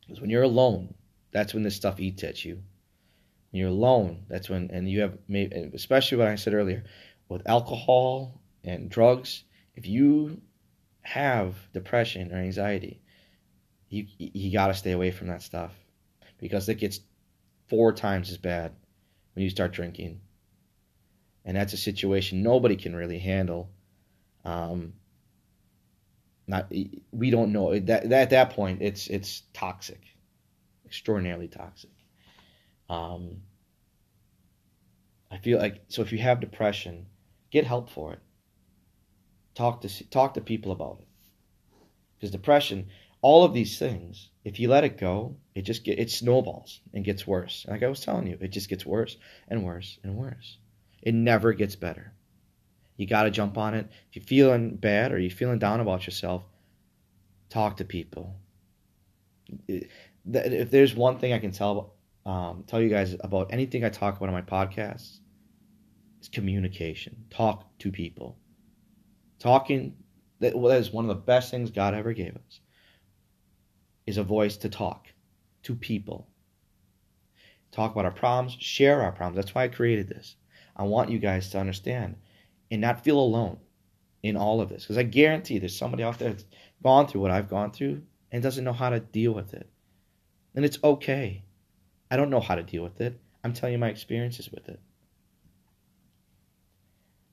Because 0.00 0.20
when 0.20 0.30
you're 0.30 0.42
alone, 0.42 0.94
that's 1.30 1.54
when 1.54 1.62
this 1.62 1.76
stuff 1.76 2.00
eats 2.00 2.24
at 2.24 2.44
you. 2.44 2.62
You're 3.52 3.68
alone, 3.68 4.24
that's 4.28 4.48
when, 4.48 4.70
and 4.70 4.88
you 4.88 5.02
have, 5.02 5.18
especially 5.74 6.16
what 6.16 6.28
I 6.28 6.36
said 6.36 6.54
earlier, 6.54 6.84
with 7.28 7.46
alcohol 7.46 8.40
and 8.64 8.88
drugs, 8.88 9.44
if 9.76 9.86
you 9.86 10.40
have 11.02 11.54
depression 11.72 12.32
or 12.32 12.36
anxiety, 12.36 13.02
you 13.90 14.06
you 14.18 14.50
got 14.50 14.68
to 14.68 14.74
stay 14.74 14.92
away 14.92 15.10
from 15.10 15.26
that 15.26 15.42
stuff 15.42 15.72
because 16.38 16.66
it 16.70 16.76
gets 16.76 17.00
four 17.68 17.92
times 17.92 18.30
as 18.30 18.38
bad 18.38 18.72
when 19.34 19.42
you 19.44 19.50
start 19.50 19.72
drinking, 19.72 20.20
and 21.44 21.54
that's 21.54 21.74
a 21.74 21.76
situation 21.76 22.42
nobody 22.42 22.76
can 22.76 22.96
really 22.96 23.18
handle. 23.18 23.68
Um, 24.46 24.94
not 26.46 26.72
we 27.12 27.30
don't 27.30 27.52
know 27.52 27.78
that 27.78 28.10
at 28.10 28.30
that 28.30 28.50
point 28.50 28.80
it's 28.80 29.08
it's 29.08 29.42
toxic, 29.52 30.00
extraordinarily 30.86 31.48
toxic. 31.48 31.90
Um, 32.92 33.38
I 35.30 35.38
feel 35.38 35.58
like 35.58 35.84
so 35.88 36.02
if 36.02 36.12
you 36.12 36.18
have 36.18 36.40
depression, 36.40 37.06
get 37.50 37.64
help 37.66 37.90
for 37.90 38.12
it. 38.12 38.18
Talk 39.54 39.80
to 39.82 40.08
talk 40.10 40.34
to 40.34 40.40
people 40.40 40.72
about 40.72 40.98
it, 41.00 41.08
because 42.18 42.30
depression 42.30 42.88
all 43.22 43.44
of 43.44 43.54
these 43.54 43.78
things, 43.78 44.30
if 44.44 44.58
you 44.58 44.68
let 44.68 44.82
it 44.82 44.98
go, 44.98 45.36
it 45.54 45.62
just 45.62 45.84
get, 45.84 46.00
it 46.00 46.10
snowballs 46.10 46.80
and 46.92 47.04
gets 47.04 47.24
worse. 47.24 47.64
Like 47.68 47.84
I 47.84 47.88
was 47.88 48.00
telling 48.00 48.26
you, 48.26 48.36
it 48.40 48.48
just 48.48 48.68
gets 48.68 48.84
worse 48.84 49.16
and 49.46 49.64
worse 49.64 49.98
and 50.02 50.16
worse. 50.16 50.58
It 51.00 51.14
never 51.14 51.52
gets 51.52 51.76
better. 51.76 52.12
You 52.96 53.06
got 53.06 53.22
to 53.22 53.30
jump 53.30 53.56
on 53.56 53.74
it. 53.74 53.88
If 54.10 54.16
you're 54.16 54.24
feeling 54.24 54.74
bad 54.74 55.12
or 55.12 55.18
you're 55.18 55.30
feeling 55.30 55.60
down 55.60 55.80
about 55.80 56.04
yourself, 56.04 56.42
talk 57.48 57.76
to 57.76 57.84
people. 57.84 58.34
If 59.68 60.70
there's 60.70 60.94
one 60.94 61.18
thing 61.18 61.32
I 61.32 61.38
can 61.38 61.52
tell 61.52 61.94
um, 62.24 62.64
tell 62.66 62.80
you 62.80 62.88
guys 62.88 63.16
about 63.20 63.52
anything 63.52 63.84
I 63.84 63.88
talk 63.88 64.16
about 64.16 64.28
on 64.28 64.34
my 64.34 64.42
podcast, 64.42 65.18
is 66.20 66.28
communication. 66.28 67.24
Talk 67.30 67.66
to 67.78 67.90
people. 67.90 68.38
Talking 69.38 69.96
that, 70.40 70.56
well, 70.56 70.70
that 70.70 70.80
is 70.80 70.92
one 70.92 71.04
of 71.04 71.08
the 71.08 71.22
best 71.22 71.50
things 71.50 71.70
God 71.70 71.94
ever 71.94 72.12
gave 72.12 72.36
us 72.36 72.60
is 74.06 74.18
a 74.18 74.22
voice 74.22 74.56
to 74.58 74.68
talk 74.68 75.08
to 75.64 75.74
people. 75.74 76.28
Talk 77.70 77.92
about 77.92 78.04
our 78.04 78.12
problems, 78.12 78.56
share 78.58 79.00
our 79.02 79.12
problems. 79.12 79.36
That's 79.36 79.54
why 79.54 79.64
I 79.64 79.68
created 79.68 80.08
this. 80.08 80.36
I 80.76 80.84
want 80.84 81.10
you 81.10 81.18
guys 81.18 81.50
to 81.50 81.58
understand 81.58 82.16
and 82.70 82.80
not 82.80 83.04
feel 83.04 83.18
alone 83.18 83.58
in 84.22 84.36
all 84.36 84.60
of 84.60 84.68
this. 84.68 84.82
Because 84.82 84.98
I 84.98 85.04
guarantee 85.04 85.58
there's 85.58 85.76
somebody 85.76 86.02
out 86.02 86.18
there 86.18 86.30
that's 86.30 86.44
gone 86.82 87.06
through 87.06 87.20
what 87.20 87.30
I've 87.30 87.50
gone 87.50 87.72
through 87.72 88.02
and 88.30 88.42
doesn't 88.42 88.64
know 88.64 88.72
how 88.72 88.90
to 88.90 89.00
deal 89.00 89.32
with 89.32 89.54
it. 89.54 89.68
And 90.54 90.64
it's 90.64 90.78
okay. 90.82 91.44
I 92.12 92.16
don't 92.16 92.28
know 92.28 92.40
how 92.40 92.56
to 92.56 92.62
deal 92.62 92.82
with 92.82 93.00
it. 93.00 93.18
I'm 93.42 93.54
telling 93.54 93.72
you 93.72 93.78
my 93.78 93.88
experiences 93.88 94.50
with 94.52 94.68
it. 94.68 94.78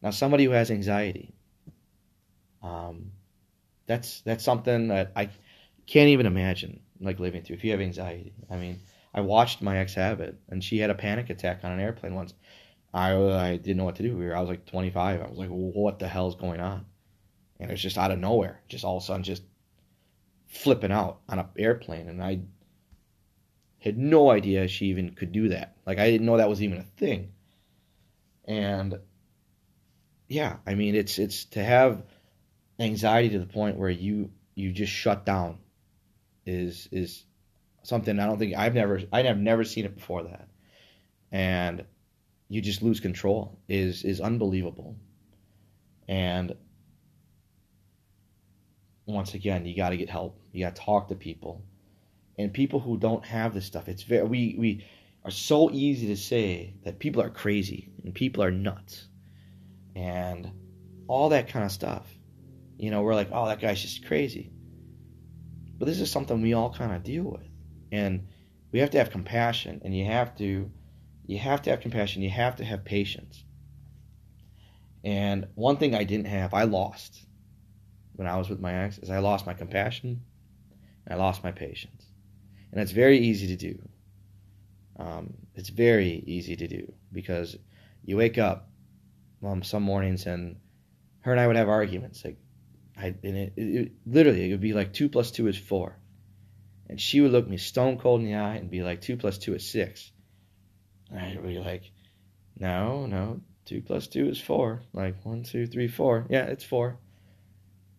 Now, 0.02 0.12
somebody 0.12 0.46
who 0.46 0.52
has 0.52 0.72
anxiety, 0.72 1.34
um, 2.64 3.12
that's 3.88 4.22
that's 4.22 4.42
something 4.42 4.88
that 4.88 5.12
I 5.18 5.32
can't 5.86 6.08
even 6.08 6.26
imagine 6.26 6.80
like 7.02 7.20
living 7.20 7.44
through 7.44 7.58
if 7.58 7.66
you 7.66 7.72
have 7.72 7.82
anxiety. 7.82 8.32
I 8.50 8.56
mean, 8.56 8.80
I 9.14 9.20
watched 9.20 9.62
my 9.62 9.80
ex 9.80 9.96
have 9.96 10.22
it, 10.22 10.40
and 10.48 10.64
she 10.64 10.78
had 10.78 10.92
a 10.92 10.96
panic 10.96 11.30
attack 11.30 11.66
on 11.66 11.74
an 11.74 11.82
airplane 11.82 12.16
once. 12.16 12.34
I 12.94 13.14
I 13.14 13.58
didn't 13.58 13.76
know 13.76 13.84
what 13.84 13.98
to 13.98 14.04
do. 14.04 14.16
We 14.16 14.28
were, 14.28 14.38
I 14.38 14.40
was 14.40 14.50
like 14.50 14.66
25. 14.66 15.22
I 15.22 15.28
was 15.28 15.38
like, 15.38 15.50
what 15.50 16.00
the 16.00 16.08
hell 16.08 16.30
is 16.30 16.36
going 16.36 16.62
on? 16.62 16.86
And 17.60 17.70
it 17.70 17.74
was 17.74 17.82
just 17.82 17.98
out 17.98 18.12
of 18.12 18.20
nowhere, 18.20 18.62
just 18.70 18.86
all 18.86 18.96
of 18.96 19.04
a 19.04 19.06
sudden, 19.06 19.24
just 19.24 19.44
flipping 20.48 20.94
out 20.94 21.20
on 21.28 21.40
an 21.40 21.48
airplane, 21.58 22.08
and 22.08 22.24
I 22.24 22.40
had 23.80 23.98
no 23.98 24.30
idea 24.30 24.68
she 24.68 24.88
even 24.88 25.12
could 25.12 25.32
do 25.32 25.50
that. 25.50 25.76
Like 25.86 26.00
I 26.00 26.10
didn't 26.10 26.26
know 26.26 26.38
that 26.38 26.50
was 26.50 26.62
even 26.62 26.78
a 26.80 26.84
thing. 26.84 27.32
And 28.46 29.00
yeah, 30.28 30.58
I 30.66 30.76
mean, 30.76 30.96
it's 30.96 31.18
it's 31.18 31.46
to 31.46 31.64
have 31.64 32.04
anxiety 32.80 33.30
to 33.30 33.40
the 33.40 33.46
point 33.46 33.78
where 33.78 33.90
you 33.90 34.32
you 34.56 34.72
just 34.72 34.92
shut 34.92 35.26
down 35.26 35.60
is 36.46 36.88
is 36.92 37.24
something 37.84 38.20
I 38.20 38.26
don't 38.26 38.38
think 38.38 38.56
I've 38.56 38.76
never 38.76 39.02
I 39.12 39.24
have 39.24 39.38
never 39.38 39.64
seen 39.64 39.86
it 39.86 39.96
before 39.96 40.24
that, 40.24 40.48
and 41.32 41.86
you 42.48 42.62
just 42.62 42.82
lose 42.82 43.00
control 43.00 43.60
is 43.68 44.04
is 44.04 44.22
unbelievable, 44.22 44.96
and 46.08 46.54
once 49.06 49.34
again 49.34 49.66
you 49.66 49.76
got 49.76 49.90
to 49.90 49.98
get 49.98 50.10
help. 50.10 50.40
You 50.52 50.66
got 50.66 50.76
to 50.76 50.82
talk 50.82 51.08
to 51.10 51.16
people, 51.16 51.64
and 52.40 52.54
people 52.54 52.80
who 52.80 52.98
don't 52.98 53.26
have 53.26 53.54
this 53.54 53.66
stuff. 53.66 53.90
It's 53.90 54.04
very 54.04 54.24
we 54.24 54.56
we 54.58 54.86
are 55.26 55.32
so 55.32 55.70
easy 55.72 56.08
to 56.08 56.16
say 56.16 56.74
that 56.86 56.98
people 56.98 57.22
are 57.22 57.30
crazy 57.30 57.92
and 58.04 58.16
people 58.16 58.42
are 58.42 58.50
nuts 58.50 59.08
and 59.94 60.50
all 61.10 61.30
that 61.30 61.50
kind 61.50 61.66
of 61.66 61.72
stuff. 61.72 62.08
You 62.78 62.92
know, 62.92 63.02
we're 63.02 63.14
like, 63.14 63.30
oh, 63.34 63.48
that 63.48 63.60
guy's 63.60 63.82
just 63.82 64.08
crazy. 64.08 64.54
But 65.78 65.86
this 65.86 66.00
is 66.00 66.10
something 66.10 66.42
we 66.42 66.54
all 66.54 66.74
kind 66.74 66.94
of 66.94 67.04
deal 67.04 67.26
with. 67.26 67.48
And 67.92 68.28
we 68.72 68.80
have 68.80 68.92
to 68.92 69.00
have 69.00 69.12
compassion 69.12 69.82
and 69.84 69.96
you 69.96 70.06
have 70.06 70.38
to 70.38 70.72
you 71.26 71.38
have 71.38 71.62
to 71.64 71.72
have 71.72 71.82
compassion, 71.82 72.22
you 72.22 72.30
have 72.30 72.56
to 72.56 72.64
have 72.64 72.86
patience. 72.86 73.44
And 75.04 75.48
one 75.56 75.76
thing 75.76 75.94
I 75.94 76.06
didn't 76.06 76.28
have, 76.28 76.54
I 76.54 76.64
lost 76.64 77.26
when 78.14 78.28
I 78.28 78.38
was 78.38 78.50
with 78.50 78.62
my 78.62 78.74
ex, 78.86 78.98
is 78.98 79.10
I 79.10 79.20
lost 79.20 79.46
my 79.46 79.54
compassion 79.54 80.22
and 81.06 81.20
I 81.20 81.22
lost 81.22 81.44
my 81.44 81.52
patience. 81.52 81.99
And 82.72 82.82
it's 82.82 82.92
very 82.92 83.20
easy 83.20 83.48
to 83.48 83.56
do. 83.56 83.82
Um, 84.98 85.34
it's 85.56 85.70
very 85.70 86.24
easy 86.28 86.56
to 86.58 86.68
do 86.68 86.94
because 87.12 87.58
you 88.04 88.18
wake 88.18 88.38
up 88.38 88.70
um, 89.44 89.64
some 89.64 89.84
mornings 89.84 90.26
and 90.26 90.58
her 91.22 91.32
and 91.32 91.40
I 91.40 91.48
would 91.48 91.56
have 91.56 91.70
arguments. 91.70 92.24
Like, 92.24 92.38
I 92.98 93.16
and 93.24 93.38
it, 93.38 93.54
it, 93.56 93.62
it, 93.62 93.92
literally 94.06 94.50
it 94.50 94.52
would 94.52 94.62
be 94.62 94.74
like 94.74 94.94
two 94.94 95.10
plus 95.10 95.32
two 95.32 95.48
is 95.48 95.58
four, 95.58 95.98
and 96.90 97.00
she 97.00 97.22
would 97.22 97.32
look 97.32 97.48
me 97.48 97.58
stone 97.58 97.98
cold 97.98 98.22
in 98.22 98.28
the 98.28 98.36
eye 98.36 98.56
and 98.56 98.70
be 98.70 98.84
like 98.84 99.02
two 99.02 99.18
plus 99.18 99.38
two 99.38 99.56
is 99.56 99.70
six. 99.70 100.12
And 101.10 101.20
I'd 101.20 101.44
be 101.44 101.60
like, 101.60 101.92
no, 102.58 103.06
no, 103.06 103.42
two 103.66 103.82
plus 103.82 104.08
two 104.08 104.28
is 104.28 104.40
four. 104.40 104.82
Like 104.94 105.26
one, 105.26 105.44
two, 105.44 105.66
three, 105.66 105.88
four. 105.88 106.26
Yeah, 106.30 106.46
it's 106.46 106.64
four. 106.64 106.98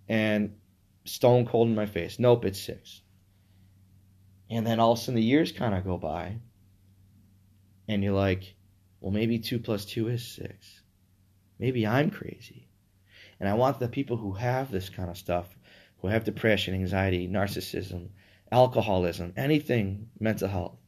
And 0.09 0.57
stone 1.05 1.47
cold 1.47 1.69
in 1.69 1.75
my 1.75 1.87
face. 1.87 2.19
Nope, 2.19 2.45
it's 2.45 2.61
six. 2.61 3.01
And 4.51 4.67
then 4.67 4.81
all 4.81 4.93
of 4.93 4.99
a 4.99 5.01
sudden 5.01 5.15
the 5.15 5.23
years 5.23 5.53
kind 5.53 5.75
of 5.75 5.85
go 5.85 5.97
by, 5.97 6.37
and 7.89 8.03
you're 8.03 8.13
like, 8.13 8.55
well, 9.01 9.13
maybe 9.13 9.39
two 9.39 9.61
plus 9.61 9.85
two 9.85 10.09
is 10.09 10.27
six. 10.27 10.83
Maybe 11.59 11.87
I'm 11.87 12.11
crazy. 12.11 12.69
And 13.39 13.49
I 13.49 13.55
want 13.55 13.79
the 13.79 13.89
people 13.89 14.17
who 14.17 14.33
have 14.33 14.71
this 14.71 14.89
kind 14.89 15.09
of 15.09 15.17
stuff, 15.17 15.47
who 15.99 16.09
have 16.09 16.25
depression, 16.25 16.75
anxiety, 16.75 17.29
narcissism, 17.29 18.09
alcoholism, 18.51 19.33
anything 19.37 20.09
mental 20.19 20.49
health, 20.49 20.79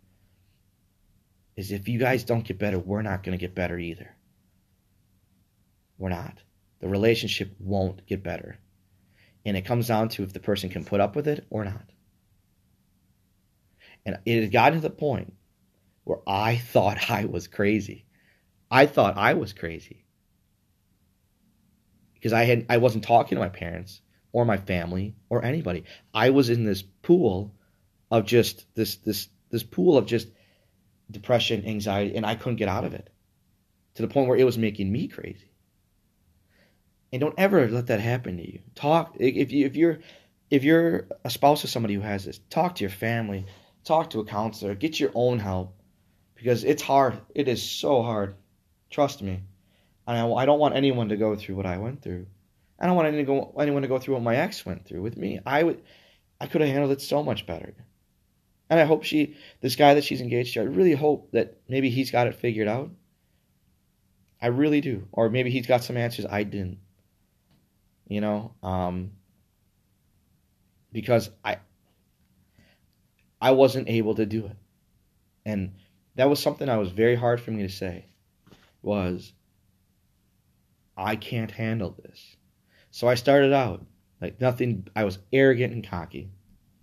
is 1.56 1.72
if 1.72 1.88
you 1.88 1.98
guys 1.98 2.24
don't 2.24 2.44
get 2.44 2.58
better, 2.58 2.78
we're 2.78 3.02
not 3.02 3.22
going 3.22 3.38
to 3.38 3.40
get 3.40 3.54
better 3.54 3.78
either. 3.78 4.14
We're 5.98 6.08
not. 6.08 6.42
The 6.80 6.88
relationship 6.88 7.54
won't 7.60 8.06
get 8.06 8.22
better. 8.22 8.58
And 9.44 9.56
it 9.56 9.64
comes 9.64 9.88
down 9.88 10.08
to 10.10 10.22
if 10.22 10.32
the 10.32 10.40
person 10.40 10.68
can 10.68 10.84
put 10.84 11.00
up 11.00 11.14
with 11.14 11.28
it 11.28 11.46
or 11.50 11.64
not. 11.64 11.84
And 14.04 14.18
it 14.24 14.42
had 14.42 14.52
gotten 14.52 14.80
to 14.80 14.88
the 14.88 14.94
point 14.94 15.34
where 16.04 16.18
I 16.26 16.56
thought 16.56 16.98
I 17.10 17.24
was 17.24 17.46
crazy. 17.46 18.06
I 18.70 18.86
thought 18.86 19.16
I 19.16 19.34
was 19.34 19.52
crazy. 19.52 20.04
Because 22.14 22.32
I 22.32 22.44
had 22.44 22.66
I 22.68 22.76
wasn't 22.78 23.04
talking 23.04 23.36
to 23.36 23.42
my 23.42 23.48
parents 23.48 24.00
or 24.32 24.44
my 24.44 24.56
family 24.56 25.14
or 25.28 25.44
anybody. 25.44 25.84
I 26.14 26.30
was 26.30 26.50
in 26.50 26.64
this 26.64 26.82
pool 26.82 27.54
of 28.10 28.26
just 28.26 28.66
this 28.74 28.96
this 28.96 29.28
this 29.50 29.62
pool 29.62 29.98
of 29.98 30.06
just 30.06 30.28
depression, 31.10 31.66
anxiety, 31.66 32.16
and 32.16 32.24
I 32.24 32.34
couldn't 32.34 32.56
get 32.56 32.68
out 32.68 32.84
of 32.84 32.94
it. 32.94 33.10
To 33.96 34.02
the 34.02 34.08
point 34.08 34.28
where 34.28 34.38
it 34.38 34.44
was 34.44 34.56
making 34.56 34.90
me 34.90 35.08
crazy. 35.08 35.50
And 37.12 37.20
don't 37.20 37.34
ever 37.36 37.68
let 37.68 37.88
that 37.88 38.00
happen 38.00 38.38
to 38.38 38.52
you. 38.52 38.60
Talk 38.74 39.16
if 39.18 39.52
you 39.52 39.66
if 39.66 39.76
you're 39.76 39.98
if 40.50 40.64
you're 40.64 41.08
a 41.24 41.30
spouse 41.30 41.64
of 41.64 41.70
somebody 41.70 41.94
who 41.94 42.00
has 42.00 42.24
this, 42.24 42.40
talk 42.50 42.76
to 42.76 42.84
your 42.84 42.90
family, 42.90 43.46
talk 43.84 44.10
to 44.10 44.20
a 44.20 44.24
counselor, 44.24 44.74
get 44.74 45.00
your 45.00 45.10
own 45.14 45.38
help 45.38 45.74
because 46.34 46.64
it's 46.64 46.82
hard. 46.82 47.20
It 47.34 47.48
is 47.48 47.62
so 47.62 48.02
hard. 48.02 48.34
Trust 48.90 49.22
me. 49.22 49.42
And 50.06 50.18
I, 50.18 50.28
I 50.28 50.46
don't 50.46 50.58
want 50.58 50.74
anyone 50.74 51.08
to 51.10 51.16
go 51.16 51.36
through 51.36 51.56
what 51.56 51.66
I 51.66 51.78
went 51.78 52.02
through. 52.02 52.26
I 52.78 52.86
don't 52.86 52.96
want 52.96 53.08
anyone 53.08 53.26
to 53.26 53.32
go, 53.32 53.60
anyone 53.60 53.82
to 53.82 53.88
go 53.88 53.98
through 53.98 54.14
what 54.14 54.22
my 54.24 54.36
ex 54.36 54.66
went 54.66 54.84
through 54.84 55.02
with 55.02 55.16
me. 55.16 55.40
I 55.46 55.62
would, 55.62 55.82
I 56.40 56.46
could 56.46 56.60
have 56.60 56.70
handled 56.70 56.92
it 56.92 57.00
so 57.00 57.22
much 57.22 57.46
better. 57.46 57.74
And 58.68 58.80
I 58.80 58.84
hope 58.84 59.04
she, 59.04 59.36
this 59.60 59.76
guy 59.76 59.94
that 59.94 60.04
she's 60.04 60.20
engaged 60.20 60.54
to, 60.54 60.60
I 60.60 60.64
really 60.64 60.94
hope 60.94 61.30
that 61.32 61.58
maybe 61.68 61.90
he's 61.90 62.10
got 62.10 62.26
it 62.26 62.34
figured 62.34 62.68
out. 62.68 62.90
I 64.40 64.48
really 64.48 64.80
do. 64.80 65.06
Or 65.12 65.30
maybe 65.30 65.50
he's 65.50 65.66
got 65.66 65.84
some 65.84 65.96
answers 65.96 66.26
I 66.28 66.42
didn't. 66.42 66.78
You 68.08 68.20
know, 68.20 68.54
um, 68.62 69.12
because 70.90 71.30
I, 71.44 71.58
I 73.42 73.50
wasn't 73.50 73.88
able 73.88 74.14
to 74.14 74.24
do 74.24 74.46
it. 74.46 74.56
And 75.44 75.74
that 76.14 76.30
was 76.30 76.40
something 76.40 76.68
that 76.68 76.76
was 76.76 76.90
very 76.90 77.16
hard 77.16 77.40
for 77.40 77.50
me 77.50 77.64
to 77.64 77.68
say 77.68 78.06
was 78.82 79.32
I 80.96 81.16
can't 81.16 81.50
handle 81.50 81.90
this. 81.90 82.36
So 82.92 83.08
I 83.08 83.16
started 83.16 83.52
out 83.52 83.84
like 84.20 84.40
nothing 84.40 84.86
I 84.94 85.02
was 85.02 85.18
arrogant 85.32 85.72
and 85.72 85.86
cocky. 85.86 86.30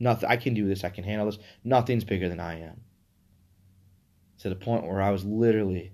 Nothing 0.01 0.29
I 0.29 0.35
can 0.35 0.53
do 0.53 0.67
this, 0.67 0.83
I 0.83 0.89
can 0.89 1.05
handle 1.05 1.27
this. 1.27 1.39
Nothing's 1.63 2.03
bigger 2.03 2.27
than 2.27 2.41
I 2.41 2.59
am. 2.59 2.81
To 4.39 4.49
the 4.49 4.55
point 4.55 4.85
where 4.85 5.01
I 5.01 5.11
was 5.11 5.23
literally 5.23 5.93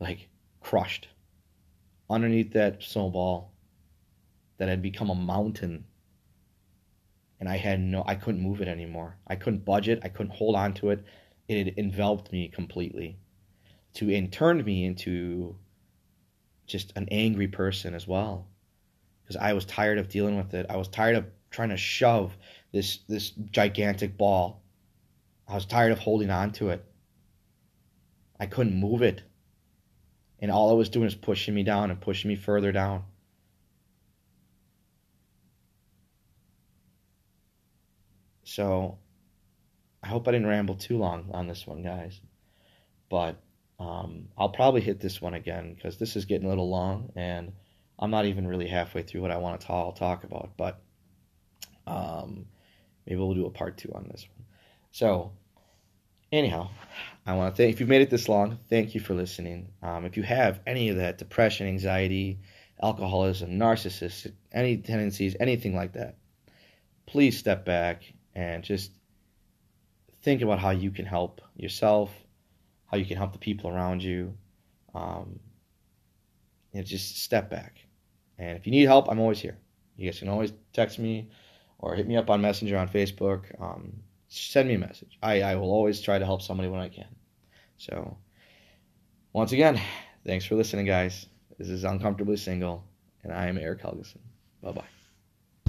like 0.00 0.28
crushed 0.60 1.08
underneath 2.10 2.52
that 2.52 2.82
snowball 2.82 3.54
that 4.58 4.68
had 4.68 4.82
become 4.82 5.08
a 5.08 5.14
mountain 5.14 5.86
and 7.44 7.52
I 7.52 7.58
had 7.58 7.80
no 7.80 8.02
I 8.06 8.14
couldn't 8.14 8.40
move 8.40 8.60
it 8.60 8.68
anymore. 8.68 9.16
I 9.26 9.36
couldn't 9.36 9.64
budge 9.64 9.88
it, 9.88 10.00
I 10.02 10.08
couldn't 10.08 10.34
hold 10.34 10.56
on 10.56 10.74
to 10.74 10.90
it 10.90 11.04
it 11.48 11.66
had 11.66 11.78
enveloped 11.78 12.32
me 12.32 12.48
completely 12.48 13.18
to 13.94 14.12
and 14.14 14.32
turned 14.32 14.64
me 14.64 14.84
into 14.84 15.56
just 16.66 16.92
an 16.96 17.08
angry 17.10 17.48
person 17.48 17.94
as 17.94 18.08
well 18.08 18.48
because 19.22 19.36
I 19.36 19.52
was 19.52 19.64
tired 19.64 19.98
of 19.98 20.08
dealing 20.08 20.36
with 20.36 20.54
it. 20.54 20.66
I 20.68 20.76
was 20.76 20.88
tired 20.88 21.16
of 21.16 21.26
trying 21.50 21.68
to 21.68 21.76
shove 21.76 22.36
this 22.72 22.98
this 23.08 23.30
gigantic 23.30 24.16
ball. 24.16 24.62
I 25.46 25.54
was 25.54 25.66
tired 25.66 25.92
of 25.92 25.98
holding 25.98 26.30
on 26.30 26.52
to 26.52 26.70
it. 26.70 26.84
I 28.40 28.46
couldn't 28.46 28.74
move 28.74 29.02
it. 29.02 29.22
And 30.40 30.50
all 30.50 30.72
it 30.72 30.76
was 30.76 30.88
doing 30.88 31.04
was 31.04 31.14
pushing 31.14 31.54
me 31.54 31.62
down 31.62 31.90
and 31.90 32.00
pushing 32.00 32.28
me 32.28 32.36
further 32.36 32.72
down. 32.72 33.04
So 38.44 38.98
I 40.02 40.08
hope 40.08 40.28
I 40.28 40.32
didn't 40.32 40.46
ramble 40.46 40.76
too 40.76 40.98
long 40.98 41.30
on 41.32 41.48
this 41.48 41.66
one, 41.66 41.82
guys. 41.82 42.20
But 43.08 43.40
um, 43.78 44.28
I'll 44.36 44.50
probably 44.50 44.80
hit 44.80 45.00
this 45.00 45.20
one 45.20 45.34
again 45.34 45.74
because 45.74 45.98
this 45.98 46.14
is 46.14 46.26
getting 46.26 46.46
a 46.46 46.50
little 46.50 46.70
long 46.70 47.10
and 47.16 47.52
I'm 47.98 48.10
not 48.10 48.26
even 48.26 48.46
really 48.46 48.68
halfway 48.68 49.02
through 49.02 49.22
what 49.22 49.30
I 49.30 49.38
want 49.38 49.60
to 49.60 49.66
talk, 49.66 50.24
about. 50.24 50.52
But 50.56 50.80
um, 51.86 52.46
maybe 53.06 53.18
we'll 53.18 53.34
do 53.34 53.46
a 53.46 53.50
part 53.50 53.78
two 53.78 53.92
on 53.94 54.08
this 54.10 54.26
one. 54.36 54.46
So, 54.90 55.32
anyhow, 56.30 56.70
I 57.26 57.34
want 57.34 57.54
to 57.54 57.62
thank 57.62 57.72
if 57.72 57.80
you've 57.80 57.88
made 57.88 58.02
it 58.02 58.10
this 58.10 58.28
long. 58.28 58.58
Thank 58.68 58.94
you 58.94 59.00
for 59.00 59.14
listening. 59.14 59.68
Um, 59.82 60.04
if 60.04 60.16
you 60.16 60.22
have 60.22 60.60
any 60.66 60.88
of 60.88 60.96
that 60.96 61.18
depression, 61.18 61.66
anxiety, 61.66 62.40
alcoholism, 62.82 63.58
narcissism, 63.58 64.32
any 64.52 64.76
tendencies, 64.78 65.36
anything 65.40 65.74
like 65.74 65.92
that, 65.94 66.16
please 67.06 67.38
step 67.38 67.64
back 67.64 68.02
and 68.34 68.64
just 68.64 68.90
think 70.22 70.42
about 70.42 70.58
how 70.58 70.70
you 70.70 70.90
can 70.90 71.06
help 71.06 71.40
yourself, 71.56 72.10
how 72.86 72.96
you 72.96 73.04
can 73.04 73.16
help 73.16 73.32
the 73.32 73.38
people 73.38 73.70
around 73.70 74.02
you. 74.02 74.34
Um, 74.94 75.40
you 76.72 76.80
know, 76.80 76.84
just 76.84 77.22
step 77.22 77.50
back. 77.50 77.78
And 78.38 78.58
if 78.58 78.66
you 78.66 78.72
need 78.72 78.84
help, 78.84 79.08
I'm 79.10 79.20
always 79.20 79.40
here. 79.40 79.58
You 79.96 80.10
guys 80.10 80.18
can 80.18 80.28
always 80.28 80.52
text 80.72 80.98
me 80.98 81.30
or 81.78 81.94
hit 81.94 82.08
me 82.08 82.16
up 82.16 82.30
on 82.30 82.40
Messenger 82.40 82.78
on 82.78 82.88
Facebook. 82.88 83.44
Um, 83.60 84.00
send 84.28 84.68
me 84.68 84.74
a 84.74 84.78
message. 84.78 85.18
I, 85.22 85.42
I 85.42 85.54
will 85.56 85.70
always 85.70 86.00
try 86.00 86.18
to 86.18 86.24
help 86.24 86.42
somebody 86.42 86.68
when 86.68 86.80
I 86.80 86.88
can. 86.88 87.14
So, 87.76 88.16
once 89.32 89.52
again, 89.52 89.80
thanks 90.26 90.44
for 90.44 90.56
listening, 90.56 90.86
guys. 90.86 91.26
This 91.58 91.68
is 91.68 91.84
Uncomfortably 91.84 92.36
Single, 92.36 92.84
and 93.22 93.32
I 93.32 93.46
am 93.46 93.58
Eric 93.58 93.82
Helgeson. 93.82 94.18
Bye 94.62 94.72
bye. 94.72 94.93